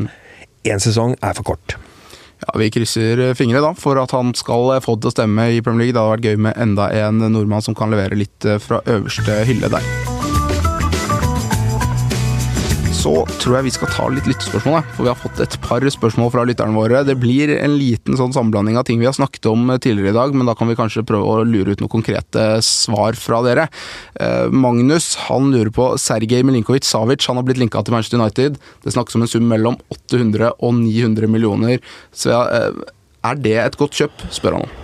[0.68, 1.78] én sesong er for kort.
[2.44, 5.62] Ja, Vi krysser fingre da for at han skal få det til å stemme i
[5.62, 5.96] Premier League.
[5.96, 9.44] Det hadde vært gøy med enda en nordmann som kan levere litt eh, fra øverste
[9.48, 10.13] hylle der.
[13.04, 13.12] Så
[13.42, 16.46] tror jeg vi skal ta litt lyttespørsmål, for vi har fått et par spørsmål fra
[16.48, 17.02] lytterne våre.
[17.04, 20.36] Det blir en liten sånn sammenblanding av ting vi har snakket om tidligere i dag,
[20.38, 23.66] men da kan vi kanskje prøve å lure ut noen konkrete svar fra dere.
[24.16, 27.28] Eh, Magnus han lurer på Sergej Milinkovic Savic.
[27.28, 28.56] Han har blitt linka til Manchester United.
[28.86, 31.84] Det snakkes om en sum mellom 800 og 900 millioner.
[32.16, 32.86] Så eh,
[33.28, 34.78] er det et godt kjøp, spør han om.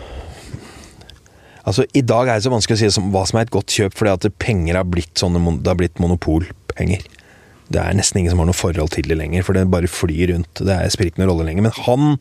[1.69, 3.95] Altså, I dag er det så vanskelig å si hva som er et godt kjøp,
[3.95, 7.07] fordi at penger har blitt sånne, det har blitt monopolpenger.
[7.69, 10.31] Det er nesten ingen som har noe forhold til det lenger, for det bare flyr
[10.33, 10.53] rundt.
[10.57, 11.61] Det er- spiller ikke noen rolle lenger.
[11.61, 12.17] Men han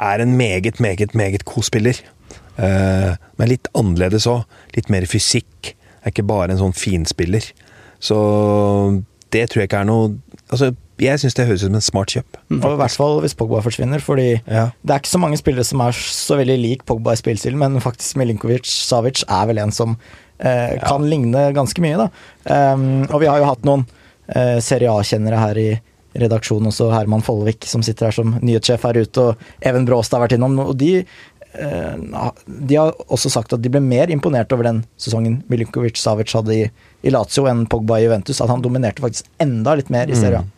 [0.00, 1.94] er en meget, meget, meget god spiller.
[2.58, 4.44] Uh, men litt annerledes òg.
[4.74, 5.74] Litt mer fysikk.
[6.02, 7.44] Er ikke bare en sånn finspiller.
[8.00, 10.14] Så det tror jeg ikke er noe
[10.46, 10.68] Altså,
[11.02, 12.36] jeg syns det høres ut som en smart kjøp.
[12.62, 14.70] Og i hvert fall hvis Pogba forsvinner, fordi Ja.
[14.86, 17.80] det er ikke så mange spillere som er så veldig lik Pogba i spillestilen, men
[17.80, 19.96] faktisk Milinkovic Savic er vel en som
[20.38, 22.08] eh, kan ligne ganske mye, da.
[22.74, 23.86] Um, og vi har jo hatt noen
[24.28, 25.68] eh, Serie A-kjennere her i
[26.16, 30.26] redaksjonen også, Herman Follevik som sitter her som nyhetssjef her ute, og Even Bråstad har
[30.26, 34.68] vært innom, og de eh, de har også sagt at de ble mer imponert over
[34.68, 36.66] den sesongen Milinkovic Savic hadde i,
[37.04, 38.42] i Lazio enn Pogba i Juventus.
[38.44, 40.46] At han dominerte faktisk enda litt mer i Serie A.
[40.46, 40.55] Mm.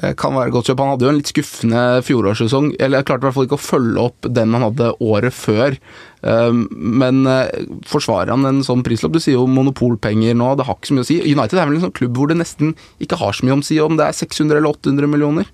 [0.00, 0.82] Eh, Kan være godt kjøp.
[0.82, 2.72] Han hadde jo en litt skuffende fjorårssesong.
[2.78, 5.78] Eller jeg klarte i hvert fall ikke å følge opp den han hadde året før.
[6.24, 6.64] Um,
[7.04, 9.12] Men eh, forsvarer han en sånn prislapp?
[9.14, 11.20] Du sier jo monopolpenger nå, det har ikke så mye å si.
[11.20, 12.72] United er vel en sånn klubb hvor det nesten
[13.04, 15.50] ikke har så mye om å si om det er 600 eller 800 millioner?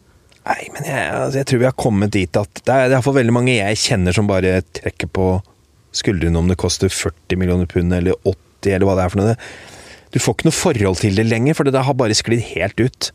[0.46, 3.34] Nei, men jeg, altså, jeg tror vi har kommet dit at det er iallfall veldig
[3.36, 5.26] mange jeg kjenner som bare trekker på
[5.96, 9.36] skuldrene om det koster 40 millioner pund eller 80 eller hva det er for noe.
[10.10, 13.10] Du får ikke noe forhold til det lenger, for det har bare sklidd helt ut.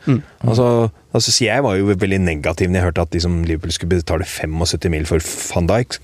[0.47, 3.97] Altså, altså, så Jeg var jo veldig negativ når jeg hørte at liksom, Liverpool skulle
[3.97, 5.19] betale 75 mil for
[5.53, 5.99] van Dijk.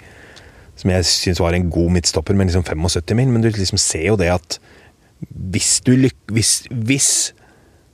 [0.76, 3.32] Som jeg syns var en god midtstopper, men liksom 75 mil.
[3.32, 4.60] Men du liksom ser jo det at
[5.30, 7.10] hvis, du lyk hvis, hvis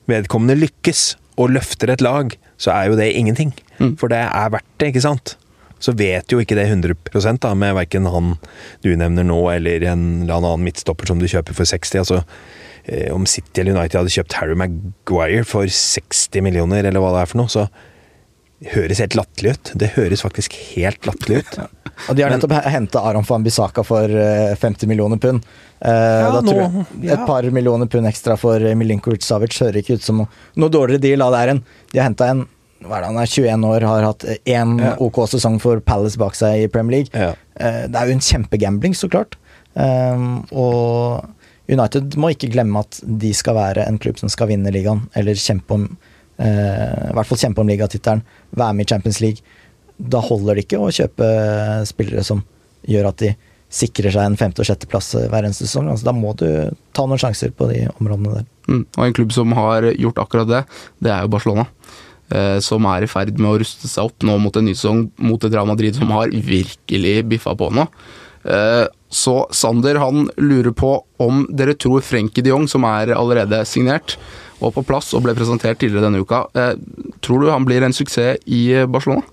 [0.10, 3.54] vedkommende lykkes og løfter et lag, så er jo det ingenting.
[4.00, 5.38] For det er verdt det, ikke sant?
[5.80, 8.38] Så vet jo ikke det 100 da, med verken han
[8.82, 12.00] du nevner nå, eller en eller annen midtstopper som du kjøper for 60.
[12.02, 12.24] altså
[13.12, 17.32] Om City eller United hadde kjøpt Harry Maguire for 60 millioner, eller hva det er
[17.34, 17.68] for noe, så
[18.74, 19.72] høres helt latterlig ut.
[19.78, 21.58] Det høres faktisk helt latterlig ut.
[22.10, 25.46] Og de har nettopp henta Aron van Bissaka for eh, 50 millioner pund.
[25.78, 27.16] Eh, da nå- tror jeg ja.
[27.18, 31.04] Et par millioner pund ekstra for eh, Milinkovic Savic hører ikke ut som noe, dårligere
[31.04, 31.22] deal.
[31.26, 31.62] av det er en,
[31.94, 32.46] de har henta en
[32.86, 34.92] hva er det, han er 21 år, har hatt én Ja.
[35.02, 37.10] OK sesong for Palace bak seg i Premier League.
[37.14, 37.32] Ja.
[37.58, 39.34] Eh, det er jo en kjempegambling, så klart.
[40.54, 41.26] Og
[41.68, 45.40] United må ikke glemme at de skal være en klubb som skal vinne ligaen, eller
[45.40, 45.88] kjempe om
[46.40, 48.24] eh, I hvert fall kjempe om ligatittelen,
[48.56, 49.60] være med i Champions League.
[49.98, 51.28] Da holder det ikke å kjøpe
[51.90, 52.44] spillere som
[52.88, 53.34] gjør at de
[53.74, 55.90] sikrer seg en femte- og sjetteplass hver eneste sesong.
[55.92, 56.48] Altså, da må du
[56.96, 58.46] ta noen sjanser på de områdene der.
[58.68, 58.84] Mm.
[58.86, 60.62] Og en klubb som har gjort akkurat det,
[61.04, 61.68] det er jo Barcelona.
[62.28, 65.06] Eh, som er i ferd med å ruste seg opp nå mot en ny sesong
[65.24, 67.86] mot et Real Madrid som har virkelig biffa på nå.
[68.48, 70.92] Eh, så Sander han lurer på
[71.24, 74.18] om dere tror Frenkie de Jong, som er allerede signert
[74.58, 76.74] og på plass og ble presentert tidligere denne uka, eh,
[77.22, 79.24] tror du han blir en suksess i Barcelona?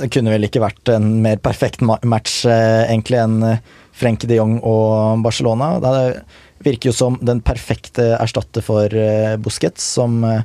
[0.00, 3.60] Det kunne vel ikke vært en mer perfekt match eh, egentlig enn eh,
[3.92, 5.76] Frenkie de Jong og Barcelona.
[5.82, 6.24] Det
[6.64, 10.42] virker jo som den perfekte erstatter for eh, Busquets, som eh,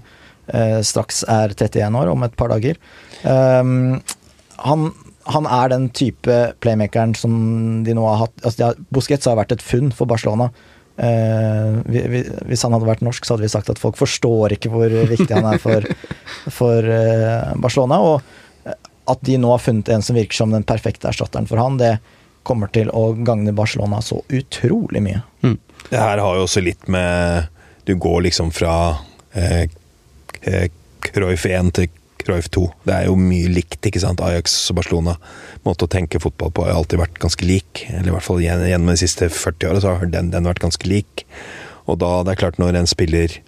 [0.53, 2.79] eh, straks er 31 år, om et par dager.
[3.23, 3.99] Um,
[4.61, 4.89] han,
[5.33, 7.37] han er den type playmakeren som
[7.85, 10.49] de nå har hatt altså har, Busquets har vært et funn for Barcelona.
[10.97, 14.55] Uh, vi, vi, hvis han hadde vært norsk, så hadde vi sagt at folk forstår
[14.55, 15.85] ikke hvor viktig han er for,
[16.59, 17.99] for uh, Barcelona.
[18.01, 18.77] Og eh,
[19.13, 21.97] at de nå har funnet en som virker som den perfekte erstatteren for han, det
[22.47, 25.21] kommer til å gagne Barcelona så utrolig mye.
[25.89, 27.47] Det her har jo også litt med
[27.87, 28.97] Du går liksom fra
[29.31, 29.69] eh,
[30.41, 30.67] eh,
[30.99, 31.91] Cruyff 1 til
[32.27, 32.65] Cruyff 2.
[32.87, 34.21] Det er jo mye likt, ikke sant?
[34.23, 35.15] Ajax og Barcelona.
[35.65, 37.85] Måte å tenke fotball på har alltid vært ganske lik.
[37.89, 40.89] Eller i hvert fall gjennom de siste 40 åra så har den, den vært ganske
[40.89, 41.25] lik.
[41.87, 43.39] Og da, det er klart, når en spiller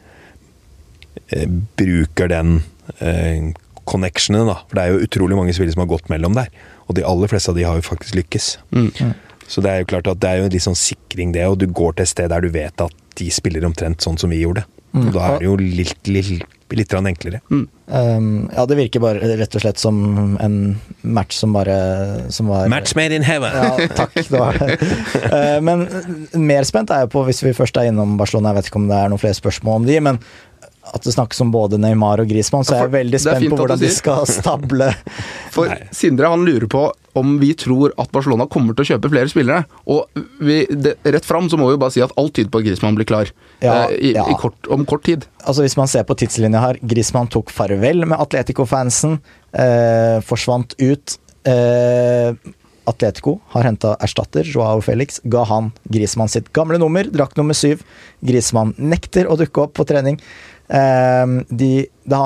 [1.35, 1.47] eh,
[1.79, 2.61] bruker den
[3.03, 3.51] eh,
[3.89, 4.61] connectionen, da.
[4.69, 6.51] For det er jo utrolig mange spillere som har gått mellom der.
[6.87, 8.51] Og de aller fleste av de har jo faktisk lykkes.
[9.49, 11.45] Så det er jo klart at det er jo en litt sånn sikring, det.
[11.49, 14.31] Og du går til et sted der du vet at de spiller omtrent sånn som
[14.31, 14.63] vi gjorde.
[14.93, 17.39] Og da er det jo litt, litt, litt enklere.
[17.49, 17.67] enklere.
[17.89, 19.99] Um, ja, det virker bare rett og slett som
[20.41, 20.57] en
[21.01, 21.75] match som bare
[22.33, 23.53] som var, Match made in heaven!
[23.53, 24.17] Ja, takk.
[24.17, 24.77] Det var det.
[25.29, 25.85] Eh, Men
[26.33, 28.87] mer spent er jeg på, hvis vi først er innom Barcelona, jeg vet ikke om
[28.89, 30.17] det er noen flere spørsmål om de, men
[30.93, 33.59] at det snakkes om både Neymar og Griezmann, så jeg er jeg veldig spent på
[33.61, 34.89] hvordan de skal stable
[35.53, 35.77] For Nei.
[35.95, 39.63] Sindre han lurer på om vi tror at Barcelona kommer til å kjøpe flere spillere.
[39.89, 42.61] Og vi, det, rett fram så må vi jo bare si at alt tyder på
[42.61, 43.31] at Griezmann blir klar
[43.63, 44.27] Ja, eh, i, ja.
[44.29, 45.25] i kort, om kort tid.
[45.43, 49.17] Altså Hvis man ser på tidslinja her, Griezmann tok farvel med Atletico-fansen,
[49.51, 51.17] eh, forsvant ut.
[51.49, 52.37] Eh,
[52.89, 57.83] Atletico har henta erstatter, Joao Felix, ga han Griezmann sitt gamle nummer, drakk nummer syv.
[58.25, 60.17] Griezmann nekter å dukke opp på trening.
[60.69, 62.23] Eh, de, det,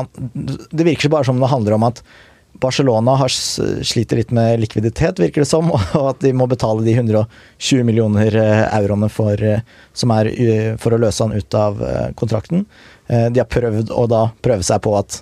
[0.72, 2.04] det virker bare som det handler om at
[2.64, 3.30] Barcelona har
[3.84, 8.36] sliter litt med likviditet, virker det som, og at de må betale de 120 millioner
[8.40, 9.64] eh, euroene for, eh,
[9.94, 11.82] som er eh, for å løse han ut av
[12.20, 12.66] kontrakten.
[13.08, 15.20] De har prøvd å da prøve seg på at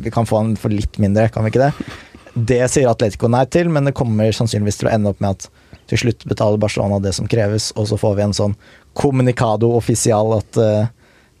[0.00, 1.88] vi kan få han for litt mindre, kan vi ikke det?
[2.36, 5.48] Det sier Atletico nei til, men det kommer sannsynligvis til å ende opp med at
[5.90, 8.54] til slutt betaler Barcelona det som kreves, og så får vi en sånn
[8.96, 10.88] kommunikado offisial at uh,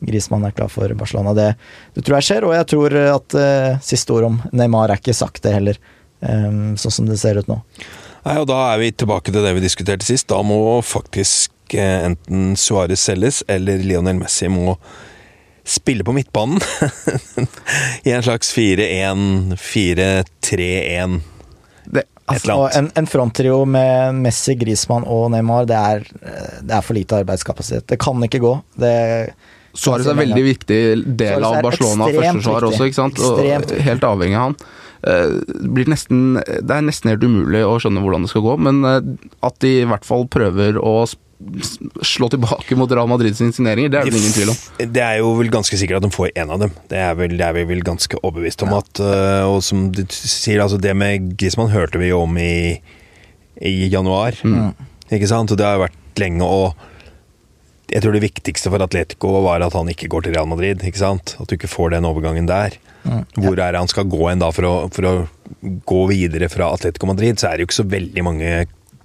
[0.04, 1.34] Griezmann er klar for Barcelona.
[1.36, 1.50] Det,
[1.96, 5.16] det tror jeg skjer, og jeg tror at uh, siste ord om Neymar er ikke
[5.16, 5.80] sagt, det heller.
[6.20, 7.60] Um, sånn som det ser ut nå.
[8.26, 10.28] Nei, og Da er vi tilbake til det vi diskuterte sist.
[10.32, 14.76] Da må faktisk uh, enten Suárez selges, eller Lionel Messi må
[15.66, 16.60] spille på midtbanen.
[18.06, 21.20] I en slags 4-1, 4-3-1.
[22.26, 26.98] Altså, en, en fronttrio med Messi, Griezmann og Neymar, det er, eh, det er for
[26.98, 27.86] lite arbeidskapasitet.
[27.92, 28.54] Det kan ikke gå.
[28.82, 28.94] Det
[29.76, 30.80] Suárez er en veldig viktig
[31.20, 33.22] del av Barcelona førstesvar også, ikke sant?
[33.22, 33.40] Og
[33.86, 34.58] helt avhengig av han.
[35.06, 39.12] Eh, nesten, det er nesten helt umulig å skjønne hvordan det skal gå, men eh,
[39.46, 40.96] at de i hvert fall prøver å
[42.00, 44.60] slå tilbake mot Real Madrid-insigneringer, signeringer, det er det ingen tvil om.
[44.96, 46.72] Det er jo vel ganske sikkert at de får en av dem.
[46.88, 48.72] Det er, vel, det er vi vel ganske overbevist om.
[48.78, 52.80] at, øh, Og som du sier, altså det med Griezmann hørte vi jo om i,
[53.60, 54.38] i januar.
[54.42, 54.72] Mm.
[55.12, 55.52] Ikke sant?
[55.52, 56.48] Og det har jo vært lenge.
[56.48, 56.95] og
[57.92, 60.82] jeg tror det viktigste for Atletico var at han ikke går til Real Madrid.
[60.82, 61.36] ikke sant?
[61.40, 62.74] At du ikke får den overgangen der.
[63.38, 65.12] Hvor er det han skal gå hen da for å, for å
[65.86, 67.38] gå videre fra Atletico Madrid?
[67.38, 68.54] Så er det jo ikke så veldig mange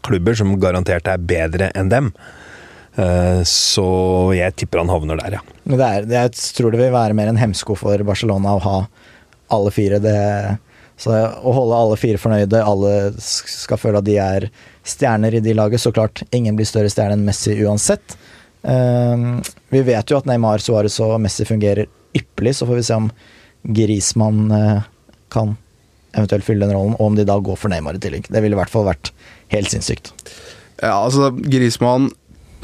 [0.01, 2.09] klubber som garantert er bedre enn dem.
[2.97, 3.85] Eh, Så
[4.35, 5.43] jeg tipper han havner der, ja.
[5.69, 8.75] Men det er, jeg tror det vil være mer en hemsko for Barcelona å ha
[9.53, 10.01] alle fire.
[10.01, 10.17] Det,
[10.97, 14.49] så å holde alle fire fornøyde, alle skal føle at de er
[14.81, 15.83] stjerner i de laget.
[15.85, 18.17] Så klart, ingen blir større stjerne enn Messi uansett.
[18.63, 19.41] Ehm,
[19.73, 23.09] vi vet jo at Neymar, Suárez og Messi fungerer ypperlig, så får vi se om
[23.77, 24.87] Grismann eh,
[25.33, 25.55] kan
[26.17, 28.27] eventuelt fylle den rollen, og om de da går for Neymar i tillegg.
[28.29, 29.13] Det ville i hvert fall vært
[29.53, 30.11] helt sinnssykt.
[30.81, 32.09] Ja, altså Grismann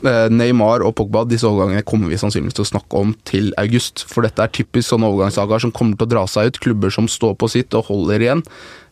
[0.04, 4.04] eh, Neymar og Pogba, disse overgangene kommer vi sannsynligvis til å snakke om til august.
[4.10, 6.60] For dette er typisk sånne overgangssagaer som kommer til å dra seg ut.
[6.66, 8.44] Klubber som står på sitt og holder igjen.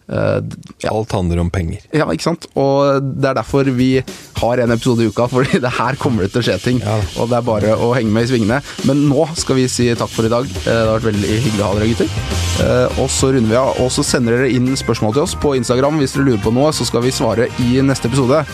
[0.06, 0.40] Eh,
[0.84, 1.82] ja, Alt handler om penger.
[1.94, 2.46] ja, ikke sant?
[2.56, 4.04] Og det er derfor vi
[4.38, 6.82] har en episode i uka, fordi det her kommer det til å skje ting.
[6.84, 7.00] Ja.
[7.22, 8.60] Og det er bare å henge med i svingene.
[8.86, 10.46] Men nå skal vi si takk for i dag.
[10.46, 12.12] Eh, Det har vært veldig hyggelig å ha dere, gutter.
[12.56, 15.56] Uh, Og så runder vi av, og så sender dere inn spørsmål til oss på
[15.58, 18.46] Instagram hvis dere lurer på noe, så skal vi svare i neste episode.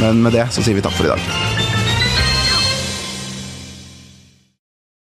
[0.00, 1.79] Men med det så sier vi takk for i dag.